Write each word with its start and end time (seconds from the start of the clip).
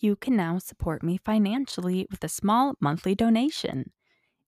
you 0.00 0.16
can 0.16 0.36
now 0.36 0.58
support 0.58 1.02
me 1.02 1.18
financially 1.24 2.06
with 2.10 2.22
a 2.24 2.28
small 2.28 2.74
monthly 2.80 3.14
donation. 3.14 3.92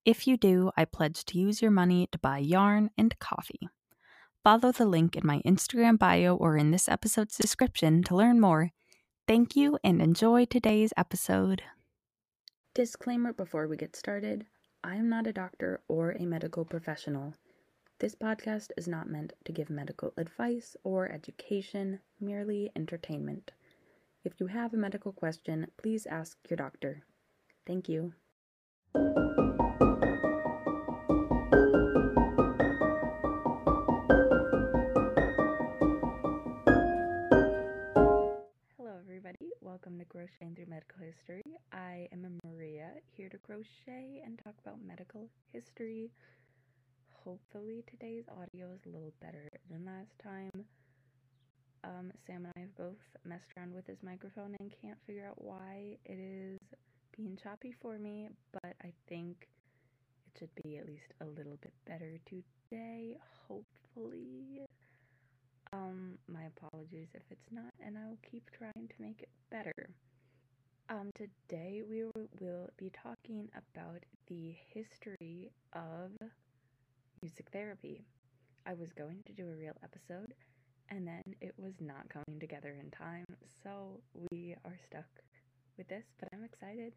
If 0.05 0.27
you 0.27 0.37
do, 0.37 0.71
I 0.77 0.85
pledge 0.85 1.25
to 1.27 1.39
use 1.39 1.61
your 1.61 1.71
money 1.71 2.09
to 2.13 2.19
buy 2.19 2.39
yarn 2.39 2.91
and 2.97 3.19
coffee. 3.19 3.69
Follow 4.43 4.73
the 4.73 4.87
link 4.87 5.17
in 5.17 5.27
my 5.27 5.43
Instagram 5.45 5.99
bio 5.99 6.35
or 6.35 6.57
in 6.57 6.71
this 6.71 6.89
episode's 6.89 7.37
description 7.37 8.03
to 8.05 8.17
learn 8.17 8.41
more. 8.41 8.71
Thank 9.29 9.55
you 9.55 9.79
and 9.85 10.01
enjoy 10.01 10.47
today's 10.47 10.93
episode. 10.97 11.63
Disclaimer 12.75 13.33
before 13.33 13.69
we 13.69 13.77
get 13.77 13.95
started 13.95 14.47
I 14.83 14.97
am 14.97 15.11
not 15.11 15.27
a 15.27 15.33
doctor 15.33 15.83
or 15.89 16.13
a 16.13 16.25
medical 16.25 16.65
professional. 16.65 17.35
This 17.99 18.15
podcast 18.15 18.71
is 18.79 18.89
not 18.89 19.11
meant 19.11 19.35
to 19.45 19.53
give 19.53 19.69
medical 19.69 20.15
advice 20.17 20.75
or 20.85 21.13
education, 21.13 22.01
merely 22.19 22.71
entertainment. 22.75 23.53
If 24.23 24.39
you 24.39 24.49
have 24.49 24.75
a 24.75 24.77
medical 24.77 25.13
question, 25.13 25.69
please 25.79 26.05
ask 26.05 26.37
your 26.51 26.59
doctor. 26.59 27.05
Thank 27.67 27.89
you. 27.89 28.13
Hello, 38.77 38.99
everybody. 39.01 39.53
Welcome 39.63 39.99
to 39.99 40.05
Crocheting 40.05 40.55
Through 40.55 40.67
Medical 40.69 40.99
History. 41.01 41.43
I 41.73 42.07
am 42.13 42.39
Maria, 42.45 42.91
here 43.17 43.31
to 43.31 43.39
crochet 43.39 44.21
and 44.23 44.39
talk 44.45 44.57
about 44.61 44.85
medical 44.87 45.31
history. 45.51 46.11
Hopefully, 47.25 47.85
today's 47.87 48.25
audio 48.29 48.71
is 48.75 48.85
a 48.85 48.91
little 48.91 49.15
better 49.23 49.49
than 49.71 49.87
last 49.87 50.13
time. 50.23 50.67
Um, 51.85 52.13
Sam 52.27 52.45
and 52.45 52.53
I 52.57 52.61
have 52.61 52.77
both 52.77 53.01
messed 53.25 53.51
around 53.57 53.75
with 53.75 53.87
this 53.87 53.99
microphone 54.03 54.55
and 54.61 54.73
can't 54.83 54.99
figure 55.07 55.27
out 55.27 55.43
why 55.43 55.97
it 56.05 56.19
is 56.19 56.59
being 57.17 57.39
choppy 57.43 57.75
for 57.81 57.99
me, 57.99 58.29
but 58.53 58.75
I 58.83 58.93
think 59.09 59.49
it 60.27 60.39
should 60.39 60.55
be 60.63 60.77
at 60.79 60.87
least 60.87 61.13
a 61.21 61.25
little 61.27 61.57
bit 61.63 61.73
better 61.87 62.19
today, 62.27 63.17
hopefully. 63.49 64.67
Um, 65.73 66.19
my 66.29 66.45
apologies 66.45 67.09
if 67.15 67.23
it's 67.31 67.51
not, 67.53 67.73
and 67.85 67.97
I 67.97 68.07
will 68.09 68.19
keep 68.31 68.45
trying 68.51 68.89
to 68.89 68.95
make 68.99 69.23
it 69.23 69.29
better. 69.51 69.73
Um, 70.89 71.11
today 71.17 71.83
we 71.89 72.05
will 72.41 72.69
be 72.77 72.91
talking 73.03 73.49
about 73.55 74.03
the 74.29 74.55
history 74.75 75.51
of 75.73 76.11
music 77.23 77.47
therapy. 77.53 78.05
I 78.67 78.75
was 78.75 78.93
going 78.93 79.23
to 79.27 79.33
do 79.33 79.49
a 79.51 79.55
real 79.55 79.77
episode, 79.85 80.35
and 80.91 81.07
then 81.07 81.23
it 81.41 81.55
was 81.57 81.75
not 81.81 82.09
coming 82.09 82.41
together 82.41 82.77
in 82.81 82.91
time, 82.91 83.25
so 83.63 84.01
we 84.31 84.55
are 84.65 84.77
stuck 84.87 85.07
with 85.79 85.89
this, 85.89 86.05
but 86.19 86.29
I'm 86.33 86.45
excited. 86.45 86.93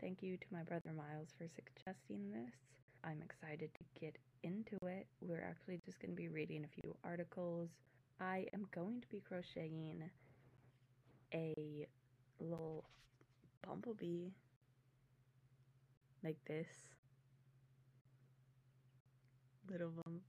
Thank 0.00 0.22
you 0.22 0.36
to 0.36 0.46
my 0.52 0.62
brother 0.62 0.92
Miles 0.96 1.28
for 1.36 1.46
suggesting 1.48 2.30
this. 2.30 2.54
I'm 3.02 3.22
excited 3.22 3.70
to 3.74 4.00
get 4.00 4.16
into 4.42 4.76
it. 4.86 5.06
We're 5.20 5.42
actually 5.42 5.80
just 5.84 6.00
going 6.00 6.10
to 6.10 6.16
be 6.16 6.28
reading 6.28 6.64
a 6.64 6.80
few 6.80 6.94
articles 7.04 7.70
I 8.20 8.44
am 8.52 8.66
going 8.70 9.00
to 9.00 9.08
be 9.08 9.22
crocheting 9.26 10.02
a 11.32 11.54
little 12.38 12.84
bumblebee 13.66 14.28
like 16.22 16.36
this. 16.46 16.68
Little 19.70 19.88
bumblebee. 19.88 20.20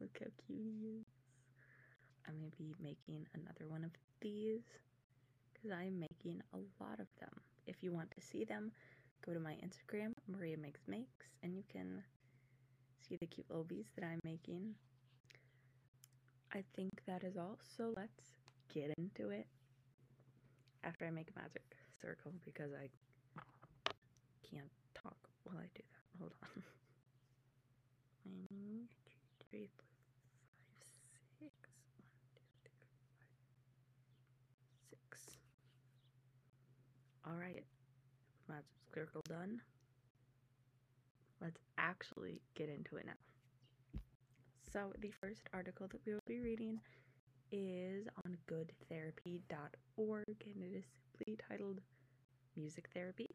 Look 0.00 0.18
how 0.20 0.26
cute 0.46 0.72
he 0.80 0.86
is. 1.00 1.19
I'm 2.28 2.38
going 2.38 2.50
to 2.50 2.56
be 2.56 2.74
making 2.80 3.26
another 3.34 3.66
one 3.68 3.84
of 3.84 3.90
these 4.20 4.62
because 5.52 5.70
I 5.72 5.84
am 5.84 6.00
making 6.00 6.42
a 6.52 6.58
lot 6.82 7.00
of 7.00 7.06
them. 7.18 7.30
If 7.66 7.76
you 7.82 7.92
want 7.92 8.10
to 8.12 8.20
see 8.20 8.44
them, 8.44 8.72
go 9.24 9.32
to 9.32 9.40
my 9.40 9.54
Instagram, 9.54 10.12
Maria 10.28 10.56
Makes 10.56 10.80
Makes, 10.88 11.26
and 11.42 11.54
you 11.54 11.62
can 11.70 12.02
see 13.08 13.16
the 13.20 13.26
cute 13.26 13.46
little 13.48 13.64
bees 13.64 13.86
that 13.96 14.04
I'm 14.04 14.20
making. 14.24 14.74
I 16.52 16.64
think 16.74 16.90
that 17.06 17.22
is 17.24 17.36
all. 17.36 17.58
So 17.76 17.92
let's 17.96 18.34
get 18.72 18.92
into 18.98 19.30
it. 19.30 19.46
After 20.82 21.06
I 21.06 21.10
make 21.10 21.28
a 21.34 21.38
magic 21.38 21.62
circle 22.00 22.32
because 22.44 22.72
I 22.72 22.88
can't 24.48 24.70
talk 24.94 25.16
while 25.44 25.58
I 25.58 25.68
do 25.74 25.82
that. 25.92 26.18
Hold 26.18 26.32
on. 26.42 26.62
One, 28.24 28.88
two, 29.06 29.44
three, 29.50 29.68
four, 29.76 29.86
five, 30.80 30.96
six. 31.38 31.52
One, 31.98 32.08
two, 32.34 32.48
three, 32.64 32.88
five, 33.18 33.28
six. 34.90 35.36
Alright. 37.30 37.64
Magic 38.48 38.64
circle 38.94 39.22
done. 39.28 39.60
Let's 41.40 41.60
actually 41.78 42.40
get 42.56 42.68
into 42.68 42.96
it 42.96 43.06
now. 43.06 43.12
So, 44.72 44.92
the 45.00 45.10
first 45.20 45.48
article 45.52 45.88
that 45.88 46.00
we 46.06 46.12
will 46.12 46.20
be 46.26 46.40
reading 46.40 46.80
is 47.52 48.06
on 48.24 48.36
goodtherapy.org 48.48 50.24
and 50.54 50.62
it 50.64 50.76
is 50.76 50.84
simply 51.18 51.36
titled 51.48 51.80
Music 52.56 52.88
Therapy. 52.94 53.28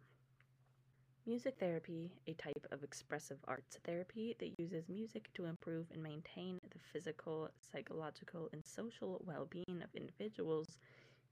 Music 1.27 1.55
therapy, 1.59 2.11
a 2.27 2.33
type 2.33 2.65
of 2.71 2.83
expressive 2.83 3.39
arts 3.47 3.77
therapy 3.83 4.35
that 4.39 4.53
uses 4.59 4.87
music 4.89 5.29
to 5.33 5.45
improve 5.45 5.87
and 5.91 6.01
maintain 6.01 6.57
the 6.71 6.79
physical, 6.93 7.49
psychological, 7.71 8.49
and 8.53 8.63
social 8.65 9.21
well 9.25 9.45
being 9.49 9.81
of 9.83 9.89
individuals, 9.95 10.77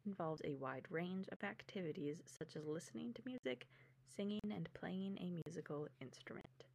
involves 0.06 0.42
a 0.46 0.56
wide 0.56 0.86
range 0.90 1.28
of 1.32 1.44
activities 1.44 2.22
such 2.26 2.56
as 2.56 2.66
listening 2.66 3.14
to 3.14 3.22
music, 3.26 3.68
singing, 4.06 4.40
and 4.52 4.74
playing 4.74 5.18
a 5.20 5.30
musical 5.46 5.88
instrument. 6.02 6.66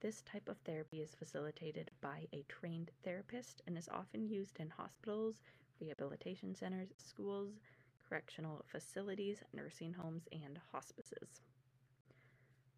This 0.00 0.22
type 0.22 0.48
of 0.48 0.58
therapy 0.58 1.02
is 1.02 1.14
facilitated 1.14 1.90
by 2.00 2.28
a 2.32 2.44
trained 2.48 2.90
therapist 3.02 3.62
and 3.66 3.76
is 3.76 3.88
often 3.88 4.28
used 4.28 4.58
in 4.58 4.70
hospitals, 4.70 5.40
rehabilitation 5.80 6.54
centers, 6.54 6.92
schools, 6.96 7.60
correctional 8.08 8.64
facilities, 8.66 9.42
nursing 9.52 9.92
homes, 9.92 10.28
and 10.32 10.58
hospices. 10.72 11.40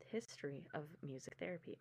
The 0.00 0.06
history 0.06 0.66
of 0.74 0.84
music 1.02 1.36
therapy. 1.38 1.78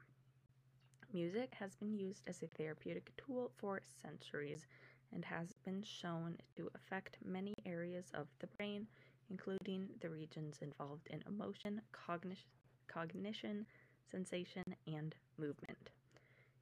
Music 1.13 1.53
has 1.55 1.75
been 1.75 1.93
used 1.93 2.21
as 2.27 2.41
a 2.43 2.47
therapeutic 2.47 3.11
tool 3.17 3.51
for 3.57 3.81
centuries 4.01 4.67
and 5.13 5.25
has 5.25 5.53
been 5.65 5.83
shown 5.83 6.37
to 6.55 6.69
affect 6.75 7.17
many 7.25 7.53
areas 7.65 8.11
of 8.13 8.27
the 8.39 8.47
brain, 8.57 8.87
including 9.29 9.87
the 10.01 10.09
regions 10.09 10.59
involved 10.61 11.07
in 11.09 11.23
emotion, 11.27 11.81
cognition, 11.91 12.45
cognition 12.87 13.65
sensation, 14.11 14.63
and 14.87 15.15
movement. 15.37 15.89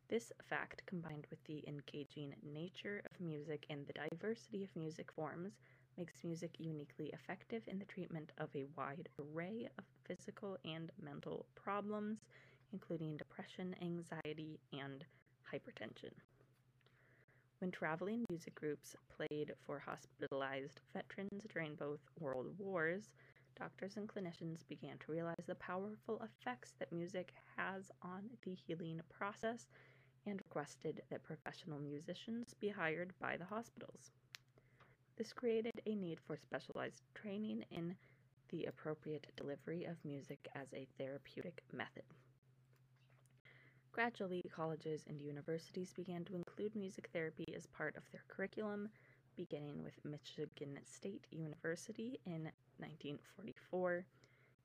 This 0.07 0.31
fact, 0.49 0.83
combined 0.85 1.27
with 1.29 1.43
the 1.45 1.63
engaging 1.67 2.33
nature 2.43 3.01
of 3.05 3.19
music 3.19 3.65
and 3.69 3.85
the 3.87 3.93
diversity 4.09 4.63
of 4.63 4.75
music 4.75 5.11
forms, 5.11 5.53
makes 5.97 6.23
music 6.23 6.55
uniquely 6.59 7.07
effective 7.13 7.63
in 7.67 7.79
the 7.79 7.85
treatment 7.85 8.31
of 8.37 8.49
a 8.55 8.65
wide 8.75 9.09
array 9.19 9.67
of 9.77 9.85
physical 10.05 10.57
and 10.65 10.91
mental 11.01 11.45
problems, 11.55 12.19
including 12.73 13.17
depression, 13.17 13.75
anxiety, 13.81 14.59
and 14.73 15.05
hypertension. 15.51 16.11
When 17.65 17.71
traveling 17.71 18.25
music 18.29 18.53
groups 18.53 18.95
played 19.09 19.55
for 19.65 19.79
hospitalized 19.79 20.81
veterans 20.93 21.47
during 21.51 21.73
both 21.73 21.99
world 22.19 22.53
wars, 22.59 23.09
doctors 23.57 23.97
and 23.97 24.07
clinicians 24.07 24.59
began 24.67 24.99
to 24.99 25.11
realize 25.11 25.47
the 25.47 25.55
powerful 25.55 26.21
effects 26.21 26.75
that 26.77 26.91
music 26.93 27.33
has 27.57 27.91
on 28.03 28.29
the 28.43 28.53
healing 28.53 29.01
process 29.09 29.65
and 30.27 30.39
requested 30.47 31.01
that 31.09 31.23
professional 31.23 31.79
musicians 31.79 32.53
be 32.61 32.69
hired 32.69 33.13
by 33.19 33.35
the 33.35 33.45
hospitals. 33.45 34.11
This 35.17 35.33
created 35.33 35.73
a 35.87 35.95
need 35.95 36.19
for 36.19 36.37
specialized 36.37 37.01
training 37.15 37.65
in 37.71 37.95
the 38.49 38.65
appropriate 38.65 39.25
delivery 39.35 39.85
of 39.85 40.05
music 40.05 40.47
as 40.53 40.71
a 40.75 40.87
therapeutic 40.99 41.63
method. 41.73 42.03
Gradually, 43.91 44.41
colleges 44.53 45.05
and 45.07 45.21
universities 45.21 45.93
began 45.93 46.25
to 46.25 46.35
include 46.55 46.75
music 46.75 47.09
therapy 47.11 47.53
as 47.55 47.65
part 47.65 47.97
of 47.97 48.03
their 48.11 48.23
curriculum, 48.29 48.87
beginning 49.35 49.83
with 49.83 49.93
Michigan 50.05 50.79
State 50.85 51.25
University 51.29 52.17
in 52.25 52.43
1944. 52.77 54.05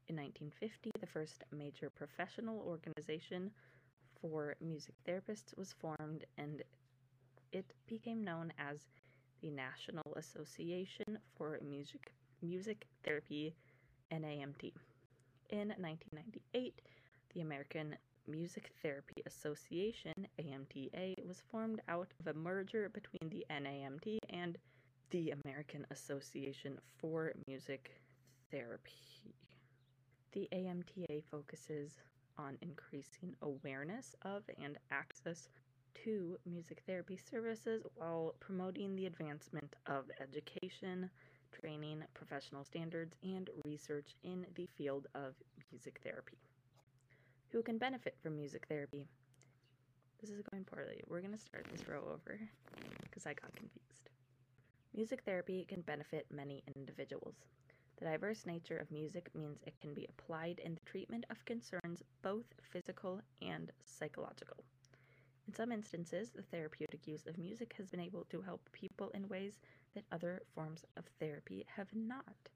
In 0.08 0.16
1950, 0.16 0.92
the 1.00 1.06
first 1.06 1.42
major 1.50 1.90
professional 1.90 2.60
organization 2.60 3.50
for 4.20 4.54
music 4.60 4.94
therapists 5.08 5.56
was 5.56 5.74
formed 5.80 6.24
and 6.38 6.62
it 7.52 7.72
became 7.88 8.22
known 8.22 8.52
as 8.58 8.86
the 9.42 9.50
National 9.50 10.14
Association 10.16 11.18
for 11.36 11.58
Music 11.68 12.12
Music 12.40 12.86
Therapy 13.04 13.52
NAMT. 14.12 14.72
In 15.50 15.68
1998, 15.78 16.82
the 17.34 17.40
American 17.40 17.96
Music 18.30 18.70
Therapy 18.82 19.22
Association, 19.26 20.26
AMTA, 20.38 21.14
was 21.26 21.42
formed 21.50 21.80
out 21.88 22.12
of 22.20 22.26
a 22.28 22.38
merger 22.38 22.88
between 22.88 23.28
the 23.28 23.44
NAMT 23.50 24.18
and 24.30 24.56
the 25.10 25.32
American 25.44 25.84
Association 25.90 26.78
for 26.98 27.32
Music 27.48 28.00
therapy. 28.50 29.34
The 30.32 30.48
AMTA 30.52 31.24
focuses 31.30 31.98
on 32.38 32.56
increasing 32.62 33.34
awareness 33.42 34.14
of 34.22 34.44
and 34.62 34.78
access 34.90 35.48
to 36.04 36.38
music 36.46 36.82
therapy 36.86 37.16
services 37.16 37.82
while 37.96 38.34
promoting 38.38 38.94
the 38.94 39.06
advancement 39.06 39.74
of 39.86 40.04
education, 40.20 41.10
training, 41.60 42.04
professional 42.14 42.64
standards, 42.64 43.14
and 43.24 43.50
research 43.64 44.14
in 44.22 44.46
the 44.54 44.68
field 44.78 45.08
of 45.14 45.34
music 45.72 46.00
therapy. 46.04 46.38
Who 47.52 47.62
can 47.62 47.78
benefit 47.78 48.14
from 48.22 48.36
music 48.36 48.66
therapy? 48.68 49.08
This 50.20 50.30
is 50.30 50.40
going 50.40 50.62
poorly. 50.62 51.02
We're 51.08 51.20
going 51.20 51.36
to 51.36 51.38
start 51.38 51.66
this 51.72 51.88
row 51.88 52.04
over 52.12 52.38
because 53.02 53.26
I 53.26 53.34
got 53.34 53.56
confused. 53.56 54.08
Music 54.94 55.22
therapy 55.24 55.64
can 55.68 55.80
benefit 55.80 56.26
many 56.30 56.62
individuals. 56.76 57.34
The 57.98 58.04
diverse 58.04 58.46
nature 58.46 58.76
of 58.76 58.92
music 58.92 59.30
means 59.34 59.58
it 59.66 59.74
can 59.80 59.94
be 59.94 60.06
applied 60.08 60.60
in 60.64 60.74
the 60.74 60.90
treatment 60.90 61.26
of 61.28 61.44
concerns 61.44 62.04
both 62.22 62.44
physical 62.62 63.20
and 63.42 63.72
psychological. 63.84 64.62
In 65.48 65.52
some 65.52 65.72
instances, 65.72 66.30
the 66.30 66.42
therapeutic 66.42 67.08
use 67.08 67.26
of 67.26 67.36
music 67.36 67.74
has 67.78 67.90
been 67.90 67.98
able 67.98 68.26
to 68.30 68.42
help 68.42 68.68
people 68.70 69.10
in 69.12 69.28
ways 69.28 69.58
that 69.96 70.04
other 70.12 70.42
forms 70.54 70.84
of 70.96 71.04
therapy 71.18 71.66
have 71.76 71.88
not, 71.92 72.48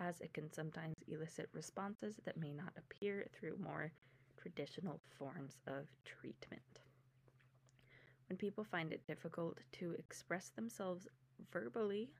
as 0.00 0.20
it 0.20 0.34
can 0.34 0.52
sometimes 0.52 0.96
elicit 1.06 1.48
responses 1.52 2.16
that 2.24 2.36
may 2.36 2.52
not 2.52 2.72
appear 2.76 3.28
through 3.38 3.56
more 3.62 3.92
traditional 4.40 5.00
forms 5.18 5.58
of 5.66 5.86
treatment. 6.04 6.80
When 8.28 8.36
people 8.36 8.64
find 8.64 8.92
it 8.92 9.06
difficult 9.06 9.58
to 9.72 9.92
express 9.98 10.50
themselves 10.50 11.08
verbally, 11.52 12.10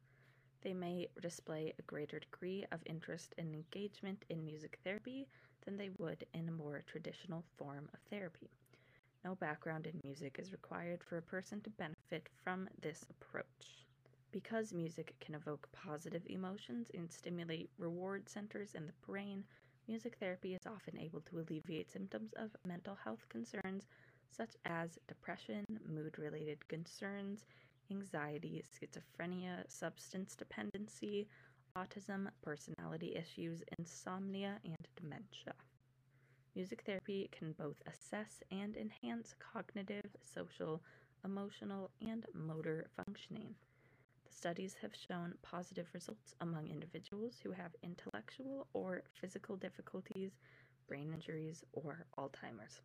they 0.62 0.74
may 0.74 1.08
display 1.22 1.72
a 1.78 1.82
greater 1.82 2.18
degree 2.18 2.66
of 2.72 2.80
interest 2.84 3.34
and 3.38 3.54
engagement 3.54 4.24
in 4.28 4.44
music 4.44 4.78
therapy 4.84 5.28
than 5.64 5.76
they 5.76 5.90
would 5.98 6.26
in 6.34 6.48
a 6.48 6.52
more 6.52 6.82
traditional 6.86 7.44
form 7.56 7.88
of 7.94 8.00
therapy. 8.10 8.50
No 9.24 9.34
background 9.34 9.86
in 9.86 10.00
music 10.02 10.36
is 10.38 10.52
required 10.52 11.02
for 11.04 11.16
a 11.18 11.22
person 11.22 11.60
to 11.62 11.70
benefit 11.70 12.28
from 12.42 12.68
this 12.80 13.04
approach. 13.10 13.86
Because 14.32 14.72
music 14.72 15.14
can 15.20 15.34
evoke 15.34 15.68
positive 15.72 16.22
emotions 16.26 16.90
and 16.94 17.10
stimulate 17.10 17.70
reward 17.78 18.28
centers 18.28 18.74
in 18.74 18.86
the 18.86 18.92
brain, 19.06 19.44
music 19.88 20.16
therapy 20.18 20.54
is 20.54 20.66
often 20.66 20.98
able 20.98 21.20
to 21.22 21.38
alleviate 21.40 21.90
symptoms 21.90 22.32
of 22.34 22.50
mental 22.64 22.94
health 23.04 23.28
concerns 23.28 23.86
such 24.30 24.56
as 24.64 24.98
depression, 25.08 25.64
mood 25.86 26.18
related 26.18 26.66
concerns, 26.68 27.44
anxiety, 27.90 28.62
schizophrenia, 28.64 29.64
substance 29.68 30.34
dependency, 30.36 31.28
autism, 31.76 32.28
personality 32.42 33.14
issues, 33.16 33.62
insomnia, 33.78 34.58
and 34.64 34.76
dementia. 34.96 35.54
Music 36.54 36.82
therapy 36.86 37.28
can 37.32 37.52
both 37.52 37.82
assess 37.86 38.42
and 38.52 38.76
enhance 38.76 39.34
cognitive, 39.40 40.16
social, 40.22 40.80
emotional, 41.24 41.90
and 42.00 42.24
motor 42.34 42.88
functioning. 42.96 43.54
Studies 44.40 44.74
have 44.80 44.92
shown 44.96 45.34
positive 45.42 45.86
results 45.92 46.34
among 46.40 46.66
individuals 46.66 47.36
who 47.42 47.50
have 47.50 47.76
intellectual 47.82 48.68
or 48.72 49.02
physical 49.12 49.54
difficulties, 49.54 50.30
brain 50.88 51.12
injuries, 51.12 51.62
or 51.74 52.06
Alzheimer's. 52.16 52.80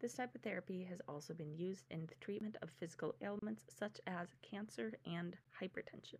This 0.00 0.14
type 0.14 0.34
of 0.34 0.40
therapy 0.40 0.82
has 0.82 1.00
also 1.06 1.32
been 1.32 1.56
used 1.56 1.84
in 1.92 2.06
the 2.06 2.16
treatment 2.16 2.56
of 2.60 2.70
physical 2.70 3.14
ailments 3.22 3.66
such 3.68 4.00
as 4.08 4.34
cancer 4.42 4.94
and 5.06 5.36
hypertension. 5.62 6.18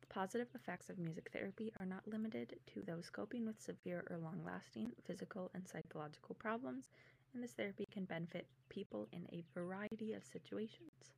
The 0.00 0.06
positive 0.08 0.54
effects 0.54 0.88
of 0.90 0.98
music 1.00 1.28
therapy 1.32 1.72
are 1.80 1.86
not 1.86 2.06
limited 2.06 2.54
to 2.72 2.82
those 2.82 3.10
coping 3.10 3.46
with 3.46 3.60
severe 3.60 4.04
or 4.08 4.18
long 4.18 4.44
lasting 4.46 4.92
physical 5.04 5.50
and 5.54 5.66
psychological 5.66 6.36
problems, 6.36 6.92
and 7.34 7.42
this 7.42 7.50
therapy 7.50 7.88
can 7.92 8.04
benefit 8.04 8.46
people 8.68 9.08
in 9.10 9.26
a 9.32 9.42
variety 9.54 10.12
of 10.12 10.22
situations. 10.24 11.16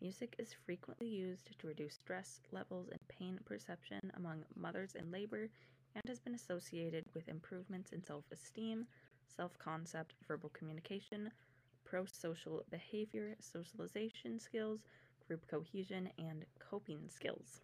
Music 0.00 0.34
is 0.38 0.52
frequently 0.52 1.08
used 1.08 1.58
to 1.58 1.66
reduce 1.66 1.94
stress 1.94 2.40
levels 2.52 2.88
and 2.90 3.00
pain 3.08 3.38
perception 3.44 4.12
among 4.14 4.44
mothers 4.54 4.94
in 4.94 5.10
labor 5.10 5.48
and 5.94 6.02
has 6.06 6.20
been 6.20 6.34
associated 6.34 7.04
with 7.14 7.28
improvements 7.28 7.92
in 7.92 8.02
self 8.02 8.24
esteem, 8.30 8.86
self 9.26 9.58
concept, 9.58 10.14
verbal 10.26 10.50
communication, 10.50 11.30
pro 11.84 12.04
social 12.06 12.64
behavior, 12.70 13.34
socialization 13.40 14.38
skills, 14.38 14.80
group 15.26 15.46
cohesion, 15.46 16.10
and 16.18 16.44
coping 16.58 17.08
skills. 17.08 17.62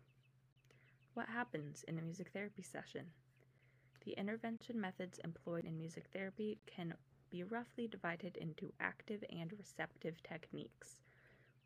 What 1.14 1.28
happens 1.28 1.84
in 1.86 1.98
a 1.98 2.02
music 2.02 2.30
therapy 2.32 2.62
session? 2.62 3.12
The 4.04 4.12
intervention 4.12 4.80
methods 4.80 5.18
employed 5.24 5.64
in 5.64 5.76
music 5.76 6.06
therapy 6.12 6.58
can 6.66 6.94
be 7.30 7.42
roughly 7.44 7.86
divided 7.86 8.36
into 8.36 8.72
active 8.80 9.22
and 9.30 9.52
receptive 9.58 10.22
techniques. 10.22 11.00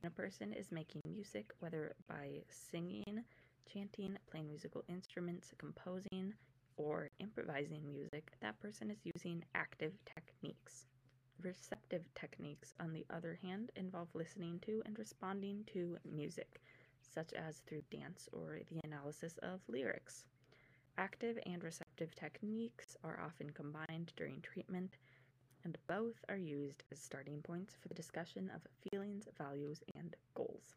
When 0.05 0.13
a 0.13 0.23
person 0.23 0.53
is 0.53 0.71
making 0.71 1.01
music, 1.07 1.51
whether 1.61 1.95
by 2.07 2.43
singing, 2.51 3.25
chanting, 3.73 4.19
playing 4.31 4.49
musical 4.49 4.85
instruments, 4.87 5.55
composing, 5.57 6.35
or 6.77 7.09
improvising 7.21 7.87
music, 7.87 8.33
that 8.43 8.61
person 8.61 8.91
is 8.91 8.99
using 9.17 9.43
active 9.55 9.95
techniques. 10.05 10.85
Receptive 11.43 12.07
techniques, 12.15 12.75
on 12.81 12.93
the 12.93 13.07
other 13.09 13.39
hand, 13.43 13.73
involve 13.77 14.09
listening 14.13 14.59
to 14.67 14.83
and 14.85 14.99
responding 14.99 15.65
to 15.73 15.97
music, 16.05 16.61
such 17.01 17.33
as 17.33 17.61
through 17.61 17.81
dance 17.91 18.29
or 18.31 18.61
the 18.71 18.81
analysis 18.85 19.39
of 19.39 19.61
lyrics. 19.69 20.27
Active 20.99 21.39
and 21.47 21.65
receptive 21.65 22.15
techniques 22.15 22.95
are 23.03 23.23
often 23.25 23.49
combined 23.49 24.13
during 24.19 24.43
treatment, 24.43 24.99
and 25.65 25.79
both 25.87 26.25
are 26.29 26.37
used 26.37 26.85
as 26.93 26.99
starting 27.01 27.41
points 27.43 27.75
for 27.81 27.89
the 27.89 27.95
discussion 27.95 28.51
of 28.55 28.61
feelings, 28.91 29.27
values, 29.39 29.81
and 29.97 30.15
goals. 30.35 30.75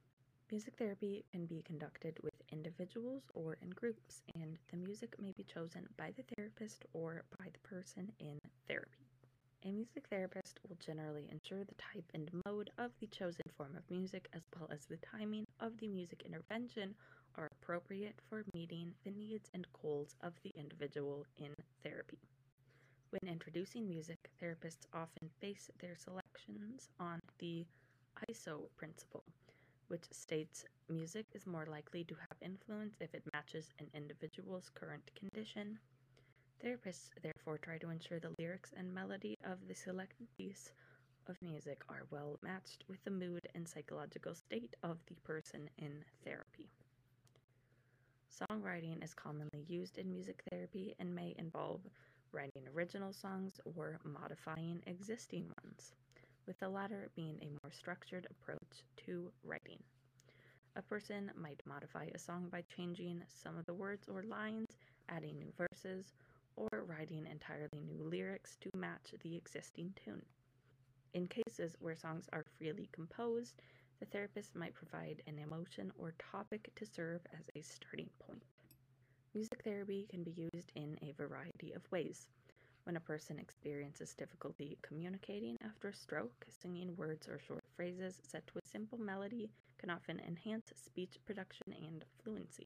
Music 0.50 0.74
therapy 0.78 1.25
can 1.31 1.45
be 1.45 1.62
conducted 1.63 2.18
with 2.24 2.34
individuals 2.54 3.24
or 3.36 3.57
in 3.62 3.69
groups, 3.72 4.22
and 4.36 4.57
the 4.72 4.78
music 4.78 5.13
may 5.22 5.34
be 5.34 5.44
chosen 5.44 5.86
by 5.98 6.12
the 6.16 6.24
therapist 6.36 6.86
or 6.94 7.24
by 7.38 7.48
the 7.51 7.68
person 7.68 8.10
in 8.19 8.39
therapy. 8.68 9.06
A 9.66 9.72
music 9.72 10.07
therapist 10.10 10.60
will 10.68 10.78
generally 10.80 11.28
ensure 11.30 11.66
the 11.66 11.75
type 11.75 12.10
and 12.13 12.31
mode 12.45 12.69
of 12.78 12.92
the 13.00 13.07
chosen 13.07 13.44
form 13.57 13.75
of 13.75 13.90
music 13.90 14.30
as 14.33 14.44
well 14.57 14.69
as 14.72 14.86
the 14.86 14.98
timing 14.98 15.45
of 15.60 15.78
the 15.80 15.88
music 15.88 16.24
intervention 16.25 16.95
are 17.36 17.50
appropriate 17.62 18.16
for 18.30 18.44
meeting 18.54 18.94
the 19.04 19.12
needs 19.12 19.50
and 19.54 19.68
goals 19.81 20.16
of 20.22 20.33
the 20.44 20.51
individual 20.56 21.26
in 21.38 21.54
therapy. 21.83 22.19
When 23.09 23.31
introducing 23.31 23.87
music, 23.87 24.30
therapists 24.42 24.85
often 24.94 25.30
base 25.40 25.71
their 25.80 25.95
selections 25.95 26.90
on 26.99 27.19
the 27.40 27.66
ISO 28.30 28.68
principle, 28.76 29.23
which 29.87 30.04
states 30.11 30.66
music 30.90 31.26
is 31.33 31.47
more 31.47 31.66
likely 31.66 32.04
to 32.04 32.16
have 32.16 32.37
influence 32.42 32.97
if 32.99 33.14
it 33.14 33.23
matches 33.33 33.71
an 33.80 33.87
individual's 33.94 34.69
current 34.76 35.09
condition. 35.16 35.80
Therapists 36.61 37.11
therefore 37.21 37.57
try 37.59 37.78
to 37.78 37.90
ensure 37.90 38.19
the 38.19 38.35
lyrics 38.40 38.73
and 38.76 38.94
melody 38.94 39.37
of 39.45 39.66
the 39.69 39.76
selected 39.76 40.28
piece 40.37 40.73
of 41.28 41.42
music 41.42 41.83
are 41.87 42.07
well 42.09 42.37
matched 42.42 42.83
with 42.90 43.02
the 43.06 43.11
mood 43.11 43.47
and 43.56 43.68
psychological 43.68 44.35
state 44.35 44.76
of 44.83 44.97
the 45.07 45.16
person 45.23 45.69
in 45.78 46.04
therapy. 46.26 46.69
Songwriting 48.30 49.02
is 49.04 49.14
commonly 49.14 49.64
used 49.68 49.97
in 49.97 50.09
music 50.11 50.44
therapy 50.49 50.94
and 50.99 51.16
may 51.16 51.33
involve 51.37 51.81
writing 52.31 52.68
original 52.76 53.14
songs 53.14 53.60
or 53.76 54.00
modifying 54.04 54.81
existing 54.88 55.46
ones 55.64 55.94
with 56.46 56.60
the 56.60 56.69
latter 56.69 57.10
being 57.16 57.38
a 57.42 57.52
more 57.64 57.72
structured 57.72 58.28
approach 58.30 58.84
to 59.06 59.31
writing. 59.44 59.84
A 60.76 60.81
person 60.81 61.31
might 61.36 61.62
modify 61.66 62.06
a 62.14 62.19
song 62.19 62.50
by 62.52 62.64
changing 62.76 63.24
some 63.28 63.57
of 63.57 63.66
the 63.66 63.74
words 63.74 64.07
or 64.07 64.24
lines, 64.24 64.78
adding 65.10 65.40
new 65.40 65.52
verses, 65.57 66.14
or 66.56 66.86
writing 66.86 67.26
entirely 67.26 67.81
new 67.86 68.04
lyrics 68.04 68.57
to 68.62 68.69
match 68.78 69.14
the 69.24 69.36
existing 69.36 69.94
tune. 70.04 70.24
In 71.14 71.28
cases 71.28 71.76
where 71.80 71.96
songs 71.96 72.30
are 72.31 72.46
freely 72.57 72.90
composed, 72.92 73.62
the 74.00 74.06
therapist 74.06 74.56
might 74.56 74.74
provide 74.76 75.24
an 75.28 75.40
emotion 75.40 75.92
or 75.98 76.14
topic 76.19 76.69
to 76.76 76.86
serve 76.86 77.22
as 77.34 77.50
a 77.56 77.62
starting 77.62 78.10
point. 78.19 78.44
Music 79.38 79.62
therapy 79.64 80.08
can 80.10 80.24
be 80.24 80.50
used 80.52 80.72
in 80.74 80.98
a 81.04 81.12
variety 81.12 81.72
of 81.74 81.92
ways. 81.92 82.26
When 82.86 82.96
a 82.96 83.00
person 83.00 83.38
experiences 83.38 84.16
difficulty 84.16 84.80
communicating 84.82 85.58
after 85.64 85.90
a 85.90 85.94
stroke, 85.94 86.44
singing 86.50 86.96
words 86.98 87.28
or 87.28 87.38
short 87.38 87.64
phrases 87.76 88.20
set 88.24 88.48
to 88.48 88.58
a 88.58 88.68
simple 88.68 88.98
melody 88.98 89.52
can 89.78 89.92
often 89.92 90.20
enhance 90.28 90.74
speech 90.74 91.20
production 91.28 91.68
and 91.86 92.04
fluency. 92.24 92.66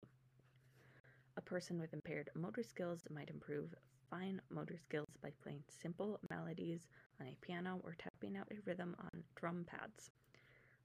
A 1.35 1.41
person 1.41 1.77
with 1.77 1.91
impaired 1.91 2.29
motor 2.35 2.63
skills 2.63 3.01
might 3.13 3.29
improve 3.29 3.75
fine 4.09 4.39
motor 4.49 4.77
skills 4.77 5.09
by 5.21 5.33
playing 5.43 5.65
simple 5.67 6.21
melodies 6.29 6.87
on 7.19 7.27
a 7.27 7.45
piano 7.45 7.81
or 7.83 7.97
tapping 7.99 8.37
out 8.37 8.47
a 8.49 8.61
rhythm 8.65 8.95
on 8.97 9.23
drum 9.35 9.65
pads. 9.67 10.09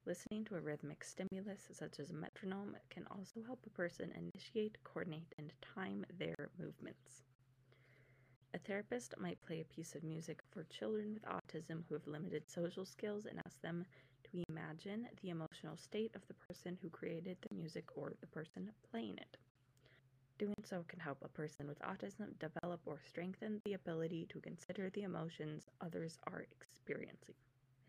Listening 0.06 0.44
to 0.44 0.54
a 0.54 0.60
rhythmic 0.60 1.02
stimulus, 1.02 1.68
such 1.72 1.98
as 1.98 2.10
a 2.10 2.14
metronome, 2.14 2.76
can 2.90 3.08
also 3.10 3.42
help 3.44 3.58
a 3.66 3.70
person 3.70 4.12
initiate, 4.12 4.78
coordinate, 4.84 5.34
and 5.36 5.52
time 5.60 6.06
their 6.16 6.48
movements. 6.60 7.25
A 8.54 8.58
therapist 8.58 9.18
might 9.18 9.42
play 9.42 9.60
a 9.60 9.64
piece 9.75 9.96
of 9.96 10.04
music 10.04 10.42
for 10.52 10.62
children 10.70 11.12
with 11.12 11.25
autism 11.25 11.82
who 11.88 11.94
have 11.94 12.06
limited 12.06 12.48
social 12.48 12.84
skills 12.86 13.26
and 13.26 13.40
ask 13.46 13.60
them 13.62 13.84
to 14.30 14.44
imagine 14.48 15.08
the 15.22 15.30
emotional 15.30 15.76
state 15.76 16.14
of 16.14 16.22
the 16.28 16.34
person 16.34 16.78
who 16.80 16.88
created 16.88 17.36
the 17.42 17.56
music 17.56 17.86
or 17.96 18.12
the 18.20 18.28
person 18.28 18.70
playing 18.88 19.18
it. 19.18 19.36
Doing 20.38 20.54
so 20.64 20.84
can 20.86 21.00
help 21.00 21.18
a 21.25 21.28
person 21.28 21.66
with 21.66 21.80
autism 21.80 22.38
develop 22.38 22.80
or 22.86 23.00
strengthen 23.04 23.60
the 23.64 23.75
ability 23.75 24.26
to 24.30 24.40
consider 24.40 24.88
the 24.88 25.02
emotions 25.02 25.64
others 25.80 26.16
are 26.28 26.46
experiencing. 26.60 27.34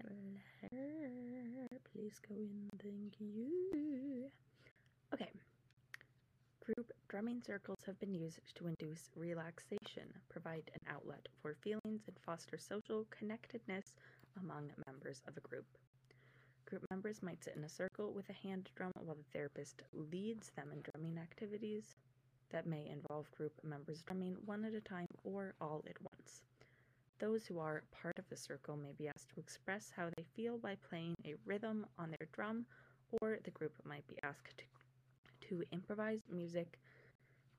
Hello, 0.08 1.68
please 1.94 2.14
go 2.28 2.36
in, 2.36 2.70
thank 2.82 3.14
you. 3.20 4.30
Okay. 5.14 5.30
Group 6.66 6.92
drumming 7.10 7.42
circles 7.46 7.80
have 7.86 8.00
been 8.00 8.14
used 8.14 8.40
to 8.56 8.68
induce 8.68 9.10
relaxation, 9.16 10.08
provide 10.30 10.70
an 10.74 10.82
outlet 10.94 11.28
for 11.42 11.56
feelings, 11.56 12.02
and 12.08 12.18
foster 12.26 12.58
social 12.58 13.06
connectedness 13.10 13.94
among 14.42 14.72
members 14.86 15.22
of 15.28 15.38
a 15.38 15.48
group. 15.48 15.66
Group 16.66 16.84
members 16.90 17.24
might 17.24 17.44
sit 17.44 17.56
in 17.56 17.64
a 17.64 17.70
circle 17.70 18.14
with 18.14 18.30
a 18.30 18.48
hand 18.48 18.70
drum 18.76 18.92
while 19.00 19.16
the 19.16 19.32
therapist 19.34 19.84
leads 19.94 20.52
them 20.56 20.70
in 20.74 20.82
drumming 20.82 21.18
activities 21.18 21.96
that 22.50 22.66
may 22.66 22.88
involve 22.90 23.32
group 23.32 23.54
members 23.64 24.02
drumming 24.04 24.38
one 24.46 24.66
at 24.66 24.74
a 24.74 24.82
time 24.82 25.08
or 25.24 25.54
all 25.62 25.84
at 25.90 26.02
once. 26.02 26.47
Those 27.20 27.48
who 27.48 27.60
are 27.60 27.84
part 27.92 28.20
of 28.20 28.30
the 28.30 28.38
circle 28.38 28.78
may 28.78 28.94
be 28.98 29.08
asked 29.08 29.30
to 29.34 29.40
express 29.40 29.92
how 29.96 30.10
they 30.16 30.24
feel 30.36 30.60
by 30.60 30.76
playing 30.88 31.16
a 31.26 31.34
rhythm 31.46 31.88
on 31.98 32.12
their 32.12 32.28
drum, 32.32 32.66
or 33.22 33.40
the 33.44 33.52
group 33.52 33.74
might 33.84 34.08
be 34.08 34.18
asked 34.22 34.58
to, 34.60 35.48
to 35.48 35.64
improvise 35.72 36.22
music 36.32 36.78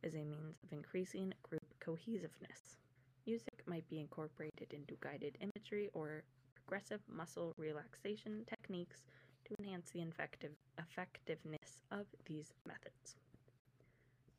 as 0.05 0.15
a 0.15 0.19
means 0.25 0.55
of 0.63 0.73
increasing 0.73 1.35
group 1.43 1.65
cohesiveness. 1.81 2.79
Music 3.27 3.63
might 3.67 3.89
be 3.89 3.99
incorporated 3.99 4.73
into 4.73 4.95
guided 5.01 5.37
imagery 5.41 5.91
or 5.93 6.23
progressive 6.55 7.01
muscle 7.09 7.53
relaxation 7.59 8.45
techniques 8.47 9.03
to 9.45 9.55
enhance 9.59 9.91
the 9.91 10.03
effective 10.03 10.53
effectiveness 10.79 11.83
of 11.91 12.07
these 12.27 12.53
methods. 12.65 13.17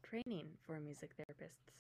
Training 0.02 0.48
for 0.66 0.80
music 0.80 1.12
therapists. 1.18 1.74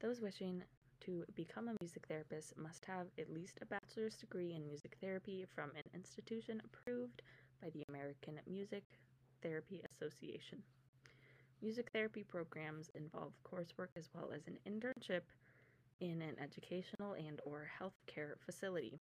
Those 0.00 0.20
wishing 0.20 0.62
to 1.00 1.24
become 1.34 1.68
a 1.68 1.76
music 1.80 2.06
therapist 2.08 2.56
must 2.56 2.84
have 2.86 3.06
at 3.18 3.32
least 3.32 3.58
a 3.60 3.66
bachelor's 3.66 4.16
degree 4.16 4.54
in 4.54 4.66
music 4.66 4.96
therapy 5.00 5.44
from 5.54 5.70
an 5.76 5.82
institution 5.94 6.62
approved 6.64 7.22
by 7.62 7.68
the 7.70 7.82
American 7.88 8.40
Music 8.46 8.84
Therapy 9.42 9.82
Association. 9.90 10.62
Music 11.60 11.90
therapy 11.92 12.22
programs 12.22 12.90
involve 12.94 13.32
coursework 13.44 13.88
as 13.96 14.08
well 14.14 14.30
as 14.34 14.46
an 14.46 14.58
internship 14.66 15.22
in 16.00 16.22
an 16.22 16.36
educational 16.42 17.14
and 17.14 17.40
or 17.44 17.68
healthcare 17.80 18.34
facility. 18.46 18.98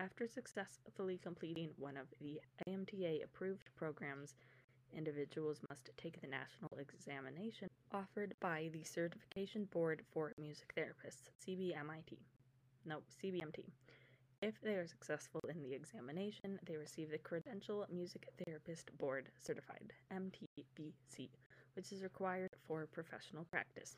After 0.00 0.26
successfully 0.26 1.18
completing 1.22 1.70
one 1.78 1.96
of 1.96 2.06
the 2.20 2.40
AMTA 2.68 3.24
approved 3.24 3.70
programs, 3.76 4.34
individuals 4.92 5.60
must 5.68 5.90
take 5.96 6.20
the 6.20 6.26
national 6.26 6.70
examination 6.78 7.69
offered 7.92 8.34
by 8.40 8.68
the 8.72 8.84
Certification 8.84 9.64
Board 9.72 10.02
for 10.12 10.32
Music 10.38 10.72
Therapists, 10.76 11.30
CBMIT. 11.44 12.18
No, 12.86 12.98
CBMT. 13.22 13.64
If 14.42 14.60
they 14.62 14.74
are 14.74 14.86
successful 14.86 15.40
in 15.48 15.62
the 15.62 15.74
examination, 15.74 16.58
they 16.66 16.76
receive 16.76 17.10
the 17.10 17.18
Credential 17.18 17.86
Music 17.92 18.28
Therapist 18.44 18.96
Board 18.98 19.28
Certified, 19.38 19.92
MTBC, 20.12 21.28
which 21.74 21.92
is 21.92 22.02
required 22.02 22.50
for 22.66 22.86
professional 22.86 23.44
practice. 23.50 23.96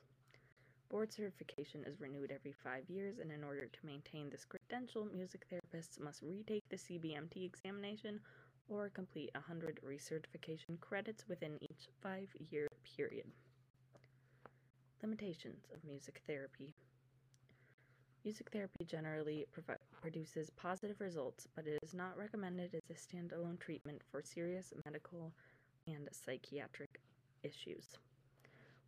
Board 0.89 1.13
certification 1.13 1.85
is 1.85 2.01
renewed 2.01 2.33
every 2.33 2.53
five 2.53 2.85
years, 2.89 3.19
and 3.19 3.31
in 3.31 3.45
order 3.45 3.67
to 3.67 3.87
maintain 3.87 4.31
this 4.31 4.45
credential, 4.45 5.07
music 5.15 5.47
therapists 5.51 6.01
must 6.01 6.23
retake 6.23 6.65
the 6.71 6.77
CBMT 6.77 7.45
examination 7.45 8.21
or 8.69 8.89
complete 8.89 9.31
100 9.35 9.81
recertification 9.87 10.81
credits 10.81 11.29
within 11.29 11.59
each 11.61 11.89
five 12.03 12.29
year 12.51 12.69
period. 12.97 13.27
Limitations 15.03 15.67
of 15.75 15.83
music 15.85 16.23
therapy 16.29 16.73
Music 18.25 18.49
therapy 18.53 18.85
generally 18.85 19.47
produces 20.01 20.49
positive 20.51 21.01
results, 21.01 21.49
but 21.57 21.67
it 21.67 21.77
is 21.83 21.93
not 21.93 22.17
recommended 22.17 22.73
as 22.73 22.83
a 22.89 22.95
standalone 22.95 23.59
treatment 23.59 24.01
for 24.13 24.23
serious 24.23 24.73
medical 24.85 25.33
and 25.89 26.09
psychiatric 26.13 27.01
issues. 27.43 27.97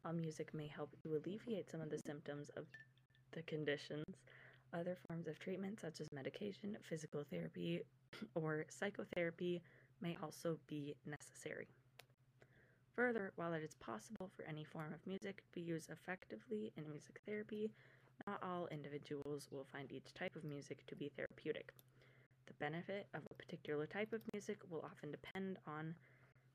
While 0.02 0.14
music 0.14 0.54
may 0.54 0.68
help 0.68 0.94
to 1.02 1.16
alleviate 1.16 1.68
some 1.68 1.80
of 1.80 1.90
the 1.90 1.98
symptoms 2.06 2.48
of 2.56 2.66
the 3.32 3.42
conditions, 3.42 4.04
other 4.72 4.96
forms 5.08 5.26
of 5.26 5.40
treatment, 5.40 5.80
such 5.80 6.00
as 6.00 6.12
medication, 6.12 6.76
physical 6.88 7.24
therapy, 7.28 7.82
or 8.36 8.66
psychotherapy, 8.68 9.62
may 10.00 10.16
also 10.22 10.58
be 10.68 10.94
necessary. 11.06 11.66
Further, 12.96 13.32
while 13.34 13.52
it 13.54 13.62
is 13.64 13.74
possible 13.74 14.30
for 14.36 14.44
any 14.44 14.62
form 14.62 14.92
of 14.92 15.04
music 15.04 15.38
to 15.38 15.52
be 15.52 15.60
used 15.60 15.90
effectively 15.90 16.72
in 16.76 16.88
music 16.88 17.20
therapy, 17.26 17.72
not 18.24 18.40
all 18.40 18.68
individuals 18.70 19.48
will 19.50 19.66
find 19.72 19.90
each 19.90 20.14
type 20.14 20.36
of 20.36 20.44
music 20.44 20.86
to 20.86 20.94
be 20.94 21.10
therapeutic. 21.16 21.72
The 22.46 22.54
benefit 22.54 23.08
of 23.12 23.22
a 23.28 23.34
particular 23.34 23.86
type 23.86 24.12
of 24.12 24.20
music 24.32 24.58
will 24.70 24.82
often 24.84 25.10
depend 25.10 25.58
on 25.66 25.96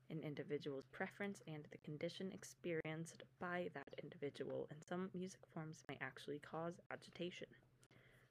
an 0.08 0.20
individual's 0.20 0.86
preference 0.86 1.42
and 1.46 1.66
the 1.70 1.78
condition 1.78 2.32
experienced 2.32 3.22
by 3.38 3.68
that 3.74 3.92
individual, 4.02 4.66
and 4.70 4.82
some 4.82 5.10
music 5.12 5.40
forms 5.52 5.84
may 5.90 5.98
actually 6.00 6.38
cause 6.38 6.80
agitation. 6.90 7.48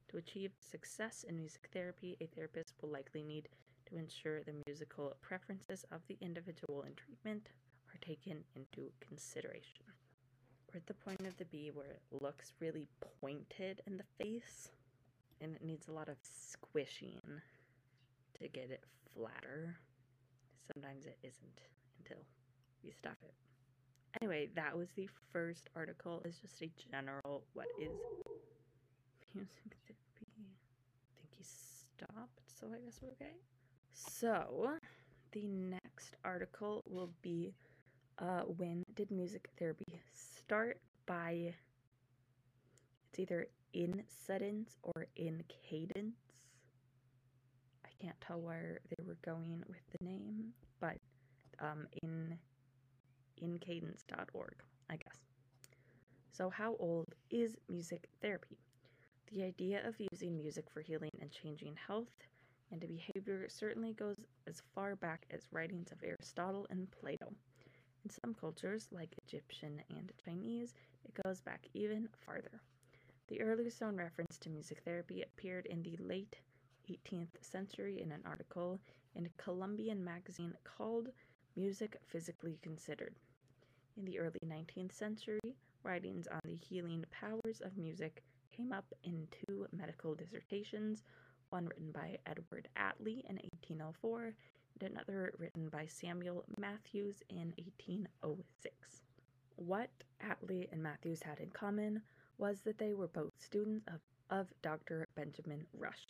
To 0.10 0.18
achieve 0.18 0.51
success 0.60 1.24
in 1.30 1.38
music 1.38 1.70
therapy, 1.72 2.18
a 2.20 2.25
therapist 2.25 2.74
will 2.82 2.89
likely 2.89 3.22
need 3.22 3.50
to 3.86 3.98
ensure 3.98 4.42
the 4.42 4.56
musical 4.66 5.16
preferences 5.22 5.86
of 5.92 6.01
the 6.08 6.18
individual 6.22 6.82
in 6.82 6.96
treatment 6.96 7.50
are 7.93 8.05
taken 8.05 8.43
into 8.55 8.91
consideration. 9.05 9.86
We're 10.72 10.77
at 10.77 10.88
the 10.88 10.93
point 10.93 11.25
of 11.25 11.36
the 11.38 11.46
bee 11.46 11.72
where 11.74 11.88
it 11.88 12.22
looks 12.22 12.53
really 12.60 12.88
pointed 13.19 13.81
in 13.88 13.98
the 13.98 14.24
face 14.24 14.69
and 15.41 15.55
it 15.55 15.63
needs 15.63 15.88
a 15.88 15.91
lot 15.91 16.10
of 16.10 16.17
squishing 16.22 17.22
to 18.39 18.48
get 18.48 18.69
it 18.69 18.84
flatter. 19.13 19.77
Sometimes 20.72 21.05
it 21.05 21.17
isn't 21.24 21.62
until 21.98 22.24
you 22.84 22.91
stuff 22.91 23.17
it. 23.24 23.34
Anyway, 24.22 24.50
that 24.55 24.77
was 24.77 24.89
the 24.96 25.08
first 25.31 25.69
article. 25.75 26.22
It's 26.25 26.39
just 26.39 26.62
a 26.62 26.69
general 26.91 27.43
what 27.53 27.67
is 27.79 27.91
music 29.34 29.98
therapy. 30.15 30.50
I 30.50 31.22
think 31.22 31.29
he 31.38 31.43
stopped, 31.43 32.41
so 32.48 32.67
I 32.67 32.79
guess 32.84 33.00
we're 33.01 33.10
okay. 33.10 33.36
So, 33.91 34.77
the 35.31 35.48
next 35.48 36.15
article 36.24 36.84
will 36.88 37.12
be 37.22 37.53
uh, 38.20 38.42
When 38.42 38.84
Did 38.96 39.12
Music 39.12 39.50
Therapy 39.58 40.00
Start 40.14 40.80
by 41.06 41.54
it's 43.12 43.20
either 43.20 43.48
in 43.74 44.04
sentence 44.08 44.78
or 44.84 45.08
in 45.16 45.44
cadence. 45.50 46.18
I 47.86 47.90
can't 48.02 48.20
tell 48.22 48.40
where 48.40 48.80
they 48.90 49.04
were 49.06 49.18
going 49.24 49.64
with 49.68 49.82
the 49.92 50.06
name, 50.06 50.54
but 50.80 50.98
um, 51.60 51.88
in 52.04 52.38
incadence.org, 53.42 54.56
I 54.90 54.96
guess. 54.96 55.18
So, 56.32 56.50
how 56.50 56.76
old 56.80 57.06
is 57.32 57.58
music 57.68 58.08
therapy? 58.22 58.58
The 59.32 59.44
idea 59.44 59.88
of 59.88 59.96
using 60.12 60.38
music 60.38 60.66
for 60.72 60.82
healing 60.82 61.12
and 61.22 61.32
changing 61.32 61.76
health 61.88 62.08
and 62.72 62.80
behavior 62.80 63.48
certainly 63.50 63.94
goes 63.94 64.16
as 64.48 64.62
far 64.74 64.96
back 64.96 65.26
as 65.32 65.48
writings 65.52 65.92
of 65.92 66.04
Aristotle 66.04 66.66
and 66.70 66.90
Plato. 66.92 67.34
In 68.10 68.16
some 68.24 68.34
cultures, 68.34 68.88
like 68.92 69.13
Egyptian 69.28 69.84
and 69.92 70.12
Chinese, 70.25 70.74
it 71.06 71.13
goes 71.24 71.42
back 71.42 71.68
even 71.75 72.10
farther. 72.25 72.60
The 73.28 73.39
earliest 73.39 73.82
known 73.82 73.98
reference 73.98 74.39
to 74.39 74.50
music 74.50 74.82
therapy 74.84 75.22
appeared 75.22 75.68
in 75.68 75.84
the 75.84 75.96
late 75.98 76.39
18th 76.89 77.28
century 77.42 78.01
in 78.01 78.12
an 78.12 78.24
article 78.25 78.80
in 79.13 79.28
a 79.28 79.42
Columbian 79.42 80.04
magazine 80.04 80.56
called 80.63 81.10
Music 81.56 81.98
Physically 82.08 82.58
Considered. 82.63 83.13
In 83.96 84.06
the 84.06 84.18
early 84.18 84.39
19th 84.44 84.94
century, 84.94 85.56
writings 85.84 86.25
on 86.25 86.39
the 86.46 86.56
healing 86.56 87.06
powers 87.12 87.62
of 87.62 87.78
music 87.78 88.24
came 88.51 88.74
up 88.74 88.92
in 89.04 89.28
two 89.48 89.68
medical 89.72 90.16
dissertations, 90.16 91.04
one 91.51 91.68
written 91.68 91.92
by 91.92 92.18
Edward 92.25 92.70
Atlee 92.75 93.22
in 93.30 93.36
1804 93.36 94.34
and 94.82 94.92
another 94.92 95.34
written 95.38 95.70
by 95.70 95.86
Samuel 95.86 96.46
Matthews 96.58 97.22
in 97.30 97.54
1806. 97.58 98.76
What 99.56 99.90
Atlee 100.22 100.68
and 100.72 100.82
Matthews 100.82 101.22
had 101.22 101.40
in 101.40 101.50
common 101.50 102.02
was 102.38 102.62
that 102.62 102.78
they 102.78 102.94
were 102.94 103.08
both 103.08 103.34
students 103.38 103.86
of, 103.88 104.00
of 104.30 104.48
Dr. 104.62 105.08
Benjamin 105.16 105.66
Rush, 105.78 106.08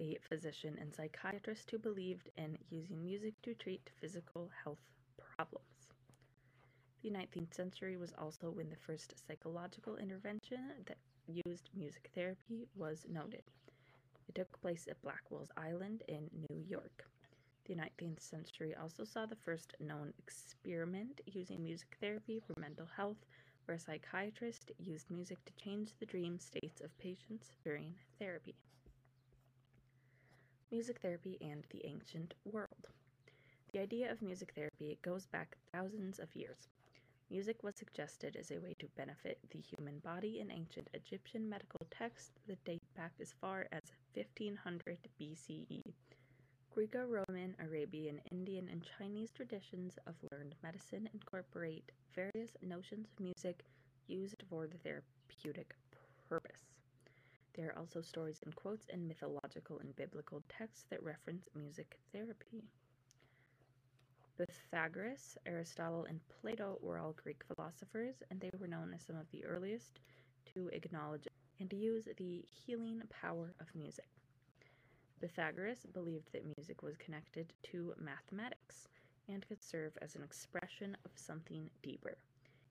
a 0.00 0.16
physician 0.28 0.78
and 0.80 0.94
psychiatrist 0.94 1.70
who 1.70 1.78
believed 1.78 2.30
in 2.36 2.56
using 2.70 3.02
music 3.02 3.34
to 3.42 3.54
treat 3.54 3.90
physical 4.00 4.50
health 4.64 4.90
problems. 5.36 5.88
The 7.02 7.10
19th 7.10 7.54
century 7.54 7.96
was 7.96 8.14
also 8.18 8.50
when 8.50 8.70
the 8.70 8.76
first 8.76 9.14
psychological 9.26 9.96
intervention 9.96 10.60
that 10.86 10.98
used 11.46 11.70
music 11.74 12.10
therapy 12.14 12.66
was 12.74 13.04
noted. 13.08 13.42
It 14.28 14.34
took 14.34 14.60
place 14.60 14.86
at 14.88 15.00
Blackwell's 15.02 15.50
Island 15.56 16.02
in 16.08 16.30
New 16.50 16.62
York. 16.68 17.04
The 17.70 17.76
19th 17.76 18.18
century 18.20 18.74
also 18.74 19.04
saw 19.04 19.26
the 19.26 19.36
first 19.36 19.76
known 19.78 20.12
experiment 20.18 21.20
using 21.24 21.62
music 21.62 21.96
therapy 22.00 22.40
for 22.40 22.58
mental 22.58 22.86
health, 22.96 23.24
where 23.64 23.76
a 23.76 23.78
psychiatrist 23.78 24.72
used 24.80 25.08
music 25.08 25.38
to 25.44 25.52
change 25.54 25.92
the 26.00 26.06
dream 26.06 26.40
states 26.40 26.80
of 26.80 26.98
patients 26.98 27.52
during 27.62 27.94
therapy. 28.18 28.56
Music 30.72 30.98
therapy 30.98 31.38
and 31.40 31.64
the 31.70 31.86
ancient 31.86 32.34
world. 32.44 32.88
The 33.72 33.78
idea 33.78 34.10
of 34.10 34.20
music 34.20 34.50
therapy 34.56 34.98
goes 35.02 35.26
back 35.26 35.56
thousands 35.72 36.18
of 36.18 36.34
years. 36.34 36.66
Music 37.30 37.62
was 37.62 37.76
suggested 37.76 38.34
as 38.34 38.50
a 38.50 38.58
way 38.58 38.74
to 38.80 38.88
benefit 38.96 39.38
the 39.52 39.60
human 39.60 40.00
body 40.00 40.40
in 40.40 40.50
ancient 40.50 40.88
Egyptian 40.92 41.48
medical 41.48 41.86
texts 41.88 42.32
that 42.48 42.64
date 42.64 42.82
back 42.96 43.12
as 43.20 43.32
far 43.40 43.68
as 43.70 43.92
1500 44.14 44.98
BCE. 45.20 45.89
Greco 46.80 47.04
Roman, 47.04 47.54
Arabian, 47.62 48.22
Indian, 48.32 48.66
and 48.72 48.82
Chinese 48.98 49.30
traditions 49.30 49.98
of 50.06 50.14
learned 50.32 50.54
medicine 50.62 51.10
incorporate 51.12 51.92
various 52.14 52.56
notions 52.62 53.06
of 53.06 53.22
music 53.22 53.66
used 54.06 54.42
for 54.48 54.66
the 54.66 54.78
therapeutic 54.78 55.74
purpose. 56.26 56.62
There 57.54 57.68
are 57.68 57.78
also 57.78 58.00
stories 58.00 58.40
and 58.46 58.56
quotes 58.56 58.86
in 58.86 59.06
mythological 59.06 59.78
and 59.80 59.94
biblical 59.94 60.42
texts 60.48 60.86
that 60.88 61.02
reference 61.02 61.50
music 61.54 61.98
therapy. 62.14 62.64
Pythagoras, 64.38 65.36
Aristotle, 65.44 66.06
and 66.06 66.18
Plato 66.40 66.78
were 66.80 66.98
all 66.98 67.14
Greek 67.22 67.42
philosophers, 67.54 68.22
and 68.30 68.40
they 68.40 68.50
were 68.58 68.66
known 68.66 68.94
as 68.94 69.02
some 69.02 69.16
of 69.16 69.30
the 69.32 69.44
earliest 69.44 70.00
to 70.54 70.68
acknowledge 70.68 71.28
and 71.60 71.70
use 71.74 72.08
the 72.16 72.42
healing 72.64 73.02
power 73.10 73.52
of 73.60 73.66
music. 73.74 74.19
Pythagoras 75.20 75.84
believed 75.92 76.32
that 76.32 76.56
music 76.56 76.82
was 76.82 76.96
connected 76.96 77.52
to 77.62 77.92
mathematics 77.98 78.88
and 79.28 79.46
could 79.46 79.62
serve 79.62 79.92
as 80.00 80.16
an 80.16 80.22
expression 80.22 80.96
of 81.04 81.10
something 81.14 81.68
deeper. 81.82 82.16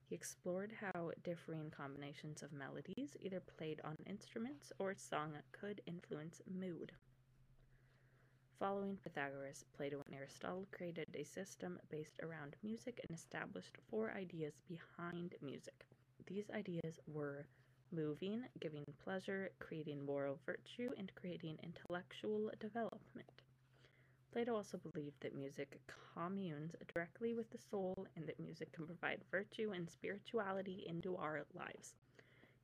He 0.10 0.16
explored 0.16 0.74
how 0.82 1.12
differing 1.24 1.70
combinations 1.70 2.42
of 2.42 2.52
melodies, 2.52 3.16
either 3.20 3.40
played 3.40 3.80
on 3.84 3.96
instruments 4.08 4.72
or 4.80 4.96
sung, 4.96 5.34
could 5.52 5.82
influence 5.86 6.42
mood. 6.50 6.92
Following 8.58 8.98
Pythagoras, 8.98 9.64
Plato 9.78 10.02
and 10.08 10.16
Aristotle 10.16 10.68
created 10.72 11.06
a 11.14 11.24
system 11.24 11.80
based 11.92 12.20
around 12.24 12.56
music 12.64 13.00
and 13.08 13.16
established 13.16 13.78
four 13.90 14.12
ideas 14.12 14.54
behind 14.68 15.36
music. 15.42 15.86
These 16.26 16.50
ideas 16.50 17.00
were 17.08 17.46
moving, 17.92 18.44
giving 18.60 18.86
pleasure, 19.04 19.52
creating 19.60 20.06
moral 20.06 20.40
virtue, 20.46 20.92
and 20.98 21.14
creating 21.16 21.58
intellectual 21.64 22.52
development. 22.60 23.44
Plato 24.32 24.56
also 24.56 24.78
believed 24.78 25.20
that 25.22 25.36
music 25.36 25.80
communes 26.14 26.76
directly 26.94 27.34
with 27.34 27.50
the 27.52 27.58
soul 27.58 28.08
and 28.16 28.28
that 28.28 28.40
music 28.40 28.72
can 28.72 28.86
provide 28.86 29.22
virtue 29.32 29.72
and 29.74 29.90
spirituality 29.90 30.86
into 30.88 31.16
our 31.18 31.46
lives. 31.56 31.94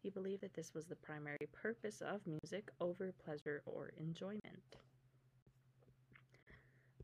He 0.04 0.10
believed 0.10 0.42
that 0.42 0.54
this 0.54 0.74
was 0.74 0.86
the 0.86 0.96
primary 0.96 1.48
purpose 1.52 2.02
of 2.02 2.22
music 2.28 2.72
over 2.80 3.12
pleasure 3.24 3.62
or 3.66 3.92
enjoyment 3.98 4.78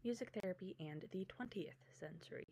music 0.04 0.32
therapy 0.42 0.76
and 0.80 1.06
the 1.12 1.26
20th 1.26 1.78
century. 2.00 2.48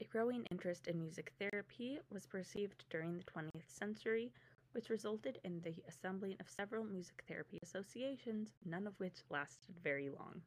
A 0.00 0.04
growing 0.04 0.44
interest 0.50 0.88
in 0.88 0.98
music 1.00 1.32
therapy 1.38 2.00
was 2.10 2.26
perceived 2.26 2.84
during 2.90 3.16
the 3.16 3.24
20th 3.24 3.68
century, 3.68 4.32
which 4.72 4.90
resulted 4.90 5.38
in 5.44 5.60
the 5.60 5.74
assembling 5.88 6.36
of 6.40 6.48
several 6.48 6.84
music 6.84 7.22
therapy 7.28 7.58
associations, 7.62 8.50
none 8.64 8.86
of 8.86 8.98
which 8.98 9.22
lasted 9.30 9.74
very 9.82 10.08
long. 10.08 10.42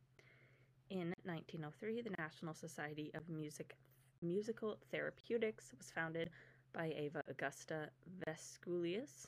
In 0.89 1.13
1903, 1.23 2.01
the 2.01 2.15
National 2.17 2.53
Society 2.53 3.11
of 3.13 3.29
Music 3.29 3.75
Musical 4.21 4.77
Therapeutics 4.91 5.73
was 5.77 5.91
founded 5.91 6.29
by 6.73 6.89
Eva 6.89 7.21
Augusta 7.27 7.89
Vescelius. 8.25 9.27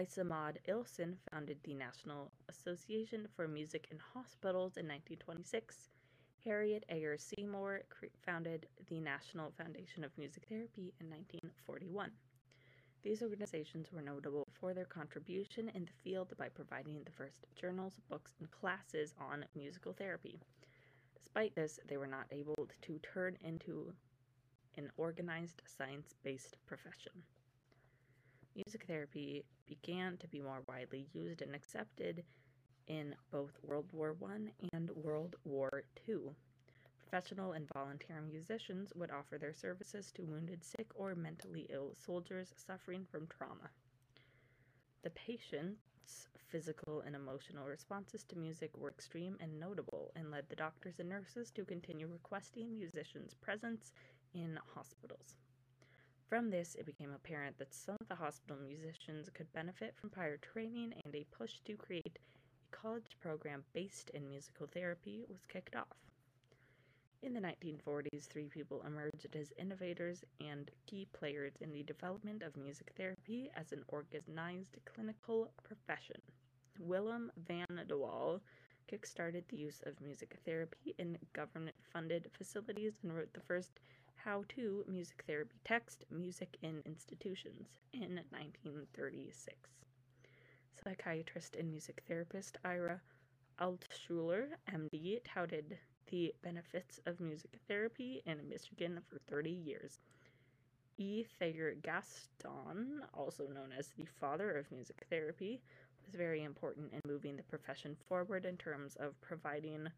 Isa 0.00 0.24
Maud 0.24 0.58
Ilsen 0.68 1.16
founded 1.30 1.58
the 1.62 1.74
National 1.74 2.30
Association 2.48 3.26
for 3.34 3.48
Music 3.48 3.88
in 3.90 3.98
Hospitals 3.98 4.76
in 4.76 4.86
1926, 4.86 5.88
Harriet 6.44 6.84
Ayer 6.90 7.18
Seymour 7.18 7.82
founded 8.24 8.66
the 8.88 9.00
National 9.00 9.50
Foundation 9.58 10.04
of 10.04 10.16
Music 10.16 10.44
Therapy 10.48 10.94
in 11.00 11.10
1941. 11.10 12.10
These 13.02 13.22
organizations 13.22 13.92
were 13.92 14.02
notable 14.02 14.44
for 14.60 14.74
their 14.74 14.84
contribution 14.84 15.68
in 15.74 15.84
the 15.84 15.92
field 16.02 16.32
by 16.36 16.48
providing 16.48 17.02
the 17.04 17.12
first 17.12 17.46
journals, 17.54 18.00
books, 18.08 18.32
and 18.40 18.50
classes 18.50 19.14
on 19.20 19.44
musical 19.54 19.92
therapy. 19.92 20.40
Despite 21.14 21.54
this, 21.54 21.78
they 21.88 21.96
were 21.96 22.06
not 22.06 22.26
able 22.32 22.68
to 22.82 22.98
turn 22.98 23.36
into 23.44 23.92
an 24.76 24.90
organized 24.96 25.62
science 25.66 26.14
based 26.22 26.56
profession. 26.66 27.12
Music 28.54 28.84
therapy 28.86 29.44
began 29.66 30.16
to 30.16 30.28
be 30.28 30.40
more 30.40 30.62
widely 30.66 31.06
used 31.12 31.42
and 31.42 31.54
accepted 31.54 32.24
in 32.86 33.14
both 33.30 33.52
World 33.62 33.86
War 33.92 34.16
I 34.24 34.66
and 34.72 34.90
World 34.90 35.36
War 35.44 35.84
II. 36.08 36.30
Professional 37.08 37.52
and 37.52 37.68
volunteer 37.72 38.20
musicians 38.20 38.92
would 38.96 39.12
offer 39.12 39.38
their 39.38 39.54
services 39.54 40.10
to 40.10 40.22
wounded, 40.22 40.64
sick, 40.64 40.88
or 40.96 41.14
mentally 41.14 41.66
ill 41.70 41.94
soldiers 41.96 42.52
suffering 42.56 43.06
from 43.08 43.28
trauma. 43.28 43.70
The 45.02 45.10
patient's 45.10 46.26
physical 46.48 47.02
and 47.02 47.14
emotional 47.14 47.68
responses 47.68 48.24
to 48.24 48.36
music 48.36 48.76
were 48.76 48.88
extreme 48.90 49.36
and 49.38 49.60
notable 49.60 50.10
and 50.16 50.32
led 50.32 50.48
the 50.48 50.56
doctors 50.56 50.98
and 50.98 51.08
nurses 51.08 51.52
to 51.52 51.64
continue 51.64 52.08
requesting 52.08 52.76
musicians' 52.76 53.34
presence 53.34 53.92
in 54.34 54.58
hospitals. 54.74 55.36
From 56.28 56.50
this, 56.50 56.74
it 56.74 56.86
became 56.86 57.12
apparent 57.12 57.56
that 57.58 57.72
some 57.72 57.96
of 58.00 58.08
the 58.08 58.16
hospital 58.16 58.56
musicians 58.56 59.30
could 59.32 59.52
benefit 59.52 59.94
from 59.94 60.10
prior 60.10 60.38
training, 60.38 60.92
and 61.04 61.14
a 61.14 61.24
push 61.30 61.60
to 61.66 61.76
create 61.76 62.18
a 62.18 62.76
college 62.76 63.16
program 63.20 63.62
based 63.72 64.10
in 64.10 64.28
musical 64.28 64.66
therapy 64.66 65.24
was 65.28 65.44
kicked 65.46 65.76
off. 65.76 66.15
In 67.26 67.34
the 67.34 67.40
1940s, 67.40 68.28
three 68.28 68.46
people 68.46 68.84
emerged 68.86 69.34
as 69.34 69.52
innovators 69.58 70.22
and 70.38 70.70
key 70.86 71.08
players 71.12 71.54
in 71.60 71.72
the 71.72 71.82
development 71.82 72.44
of 72.44 72.56
music 72.56 72.92
therapy 72.96 73.50
as 73.56 73.72
an 73.72 73.82
organized 73.88 74.76
clinical 74.84 75.50
profession. 75.64 76.20
Willem 76.78 77.32
van 77.36 77.84
de 77.88 77.96
Waal 77.96 78.40
kickstarted 78.86 79.42
the 79.48 79.56
use 79.56 79.82
of 79.86 80.00
music 80.00 80.38
therapy 80.44 80.94
in 80.98 81.18
government 81.32 81.74
funded 81.92 82.30
facilities 82.30 82.92
and 83.02 83.12
wrote 83.12 83.34
the 83.34 83.40
first 83.40 83.80
how 84.14 84.44
to 84.50 84.84
music 84.86 85.24
therapy 85.26 85.56
text, 85.64 86.04
Music 86.12 86.56
in 86.62 86.80
Institutions, 86.86 87.80
in 87.92 88.20
1936 88.30 89.56
psychiatrist 90.84 91.56
and 91.56 91.68
music 91.72 92.04
therapist 92.06 92.56
Ira 92.64 93.00
Altschuler, 93.60 94.50
MD, 94.72 95.18
touted 95.24 95.76
the 96.10 96.34
benefits 96.42 97.00
of 97.06 97.20
music 97.20 97.58
therapy 97.68 98.22
in 98.26 98.48
Michigan 98.48 99.00
for 99.08 99.18
30 99.28 99.50
years. 99.50 99.98
E. 100.98 101.24
Thayer 101.38 101.74
Gaston, 101.82 103.02
also 103.12 103.48
known 103.48 103.72
as 103.76 103.88
the 103.88 104.06
father 104.18 104.56
of 104.56 104.70
music 104.72 105.06
therapy, 105.10 105.60
was 106.04 106.14
very 106.14 106.42
important 106.42 106.92
in 106.92 107.00
moving 107.06 107.36
the 107.36 107.42
profession 107.42 107.96
forward 108.08 108.46
in 108.46 108.56
terms 108.56 108.96
of 108.96 109.20
providing 109.20 109.88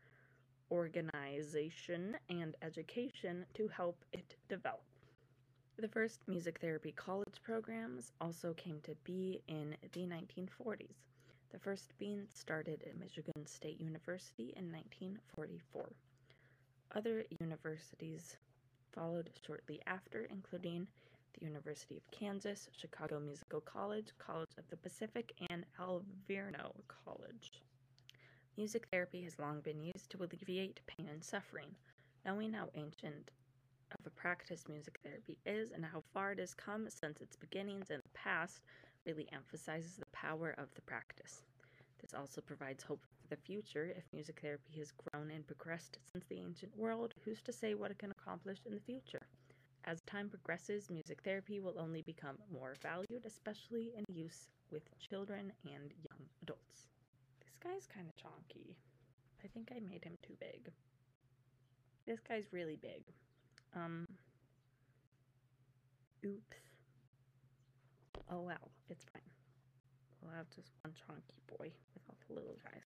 organization 0.70 2.16
and 2.28 2.56
education 2.62 3.46
to 3.54 3.68
help 3.68 4.04
it 4.12 4.36
develop. 4.48 4.82
The 5.78 5.88
first 5.88 6.20
music 6.26 6.58
therapy 6.60 6.92
college 6.92 7.40
programs 7.44 8.12
also 8.20 8.52
came 8.54 8.80
to 8.80 8.96
be 9.04 9.40
in 9.46 9.76
the 9.92 10.06
1940s, 10.06 10.96
the 11.50 11.58
first 11.58 11.92
being 11.98 12.26
started 12.32 12.82
at 12.86 12.98
Michigan 12.98 13.46
State 13.46 13.80
University 13.80 14.52
in 14.56 14.70
1944. 14.72 15.90
Other 16.94 17.24
universities 17.40 18.36
followed 18.92 19.30
shortly 19.46 19.80
after, 19.86 20.26
including 20.30 20.86
the 21.38 21.46
University 21.46 21.96
of 21.96 22.10
Kansas, 22.10 22.68
Chicago 22.72 23.20
Musical 23.20 23.60
College, 23.60 24.08
College 24.18 24.50
of 24.58 24.64
the 24.70 24.76
Pacific, 24.76 25.32
and 25.50 25.64
Alverno 25.78 26.72
College. 27.04 27.62
Music 28.56 28.86
therapy 28.90 29.22
has 29.22 29.38
long 29.38 29.60
been 29.60 29.82
used 29.82 30.10
to 30.10 30.18
alleviate 30.18 30.80
pain 30.86 31.08
and 31.08 31.22
suffering. 31.22 31.74
Knowing 32.26 32.52
how 32.52 32.68
ancient 32.74 33.30
of 33.92 34.06
a 34.06 34.10
practice 34.10 34.64
music 34.68 34.98
therapy 35.02 35.38
is 35.46 35.70
and 35.70 35.84
how 35.84 36.02
far 36.12 36.32
it 36.32 36.38
has 36.38 36.54
come 36.54 36.88
since 36.90 37.20
its 37.20 37.36
beginnings 37.36 37.90
in 37.90 38.00
the 38.02 38.18
past 38.18 38.60
really 39.06 39.28
emphasizes 39.32 39.96
the 39.96 40.06
power 40.20 40.54
of 40.58 40.68
the 40.74 40.82
practice. 40.82 41.42
This 42.00 42.14
also 42.14 42.40
provides 42.40 42.82
hope 42.82 43.02
for 43.20 43.28
the 43.28 43.40
future. 43.42 43.92
If 43.96 44.04
music 44.12 44.40
therapy 44.40 44.78
has 44.78 44.92
grown 44.92 45.30
and 45.30 45.46
progressed 45.46 45.98
since 46.12 46.24
the 46.28 46.38
ancient 46.38 46.76
world, 46.76 47.14
who's 47.24 47.42
to 47.42 47.52
say 47.52 47.74
what 47.74 47.90
it 47.90 47.98
can 47.98 48.10
accomplish 48.10 48.58
in 48.66 48.74
the 48.74 48.80
future? 48.80 49.26
As 49.84 50.00
time 50.02 50.28
progresses, 50.28 50.90
music 50.90 51.18
therapy 51.22 51.60
will 51.60 51.78
only 51.78 52.02
become 52.02 52.36
more 52.52 52.74
valued, 52.82 53.24
especially 53.26 53.92
in 53.96 54.04
use 54.14 54.48
with 54.70 54.82
children 54.98 55.52
and 55.64 55.92
young 55.92 56.26
adults. 56.42 56.88
This 57.40 57.56
guy's 57.62 57.86
kind 57.86 58.06
of 58.06 58.14
chonky. 58.16 58.74
I 59.42 59.48
think 59.48 59.70
I 59.74 59.80
made 59.80 60.04
him 60.04 60.18
too 60.26 60.34
big. 60.40 60.70
This 62.06 62.20
guy's 62.20 62.52
really 62.52 62.76
big. 62.76 63.02
Um, 63.74 64.04
oops. 66.24 66.56
Oh 68.30 68.40
well, 68.40 68.70
it's 68.90 69.04
fine. 69.12 69.37
We'll 70.22 70.34
have 70.34 70.48
just 70.54 70.70
one 70.82 70.94
chunky 70.94 71.40
boy 71.48 71.72
with 71.94 72.02
all 72.08 72.16
the 72.28 72.34
little 72.34 72.56
guys. 72.64 72.82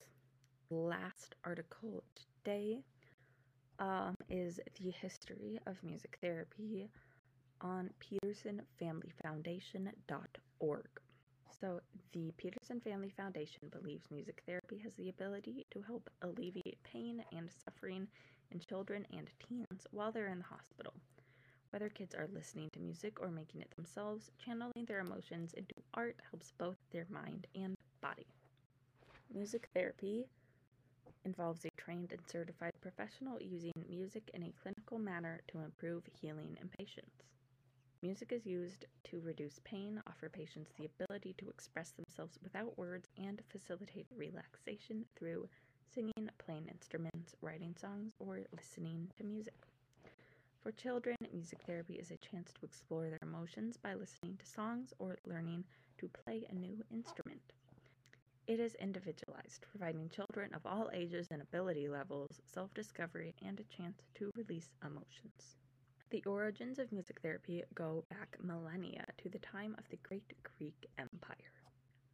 Last 0.70 1.36
article 1.44 2.04
today 2.44 2.84
um, 3.80 4.16
is 4.30 4.60
the 4.80 4.92
history 4.92 5.60
of 5.68 5.84
music 5.84 6.18
therapy 6.22 6.90
on 7.62 7.90
petersonfamilyfoundation.org. 8.00 10.88
So, 11.60 11.80
the 12.14 12.32
Peterson 12.38 12.80
Family 12.82 13.10
Foundation 13.16 13.70
believes 13.72 14.10
music 14.10 14.42
therapy 14.48 14.78
has 14.84 14.94
the 14.96 15.10
ability 15.10 15.66
to 15.72 15.82
help 15.82 16.10
alleviate 16.22 16.82
pain 16.84 17.24
and 17.32 17.50
suffering 17.66 18.08
in 18.52 18.60
children 18.60 19.06
and 19.12 19.30
teens 19.48 19.86
while 19.92 20.12
they're 20.12 20.28
in 20.28 20.40
the 20.40 20.46
hospital. 20.46 20.94
Whether 21.72 21.90
kids 21.90 22.14
are 22.14 22.28
listening 22.28 22.70
to 22.74 22.80
music 22.80 23.20
or 23.22 23.30
making 23.30 23.62
it 23.62 23.72
themselves, 23.76 24.30
channeling 24.38 24.86
their 24.86 25.00
emotions 25.00 25.54
into 25.54 25.74
art 25.94 26.18
helps 26.30 26.52
both 26.58 26.78
their 26.92 27.08
mind 27.10 27.48
and 27.56 27.76
body. 28.02 28.28
Music 29.34 29.70
therapy 29.74 30.28
involves 31.24 31.66
a 31.66 31.70
trained 31.78 32.12
and 32.12 32.22
certified 32.28 32.74
professional 32.82 33.42
using 33.42 33.72
music 33.90 34.30
in 34.34 34.44
a 34.44 34.54
clinical 34.62 35.00
manner 35.00 35.42
to 35.48 35.60
improve 35.60 36.04
healing 36.22 36.58
in 36.62 36.70
patients. 36.78 37.24
Music 38.02 38.32
is 38.32 38.46
used 38.46 38.86
to 39.04 39.22
reduce 39.22 39.60
pain, 39.64 40.02
offer 40.08 40.28
patients 40.28 40.72
the 40.78 40.86
ability 40.86 41.34
to 41.38 41.50
express 41.50 41.92
themselves 41.92 42.38
without 42.44 42.78
words, 42.78 43.10
and 43.18 43.42
facilitate 43.50 44.08
relaxation 44.18 45.06
through 45.16 45.48
singing, 45.94 46.30
playing 46.38 46.68
instruments, 46.68 47.36
writing 47.42 47.76
songs, 47.80 48.14
or 48.20 48.42
listening 48.54 49.08
to 49.18 49.24
music. 49.24 49.71
For 50.64 50.72
children, 50.72 51.16
music 51.34 51.60
therapy 51.66 51.96
is 51.96 52.12
a 52.12 52.18
chance 52.18 52.54
to 52.54 52.66
explore 52.66 53.10
their 53.10 53.18
emotions 53.24 53.78
by 53.78 53.96
listening 53.96 54.38
to 54.38 54.46
songs 54.46 54.94
or 55.00 55.18
learning 55.26 55.64
to 55.98 56.08
play 56.08 56.46
a 56.50 56.54
new 56.54 56.84
instrument. 56.92 57.42
It 58.46 58.60
is 58.60 58.76
individualized, 58.76 59.66
providing 59.72 60.10
children 60.10 60.54
of 60.54 60.64
all 60.66 60.92
ages 60.94 61.28
and 61.32 61.42
ability 61.42 61.90
levels 61.90 62.40
self 62.46 62.72
discovery 62.76 63.34
and 63.44 63.60
a 63.60 63.76
chance 63.76 64.04
to 64.16 64.30
release 64.36 64.70
emotions. 64.86 65.56
The 66.12 66.24
origins 66.26 66.78
of 66.78 66.92
music 66.92 67.20
therapy 67.22 67.64
go 67.74 68.04
back 68.12 68.38
millennia 68.40 69.06
to 69.18 69.30
the 69.30 69.40
time 69.40 69.76
of 69.80 69.90
the 69.90 69.98
Great 70.04 70.32
Greek 70.44 70.86
Empire. 71.00 71.54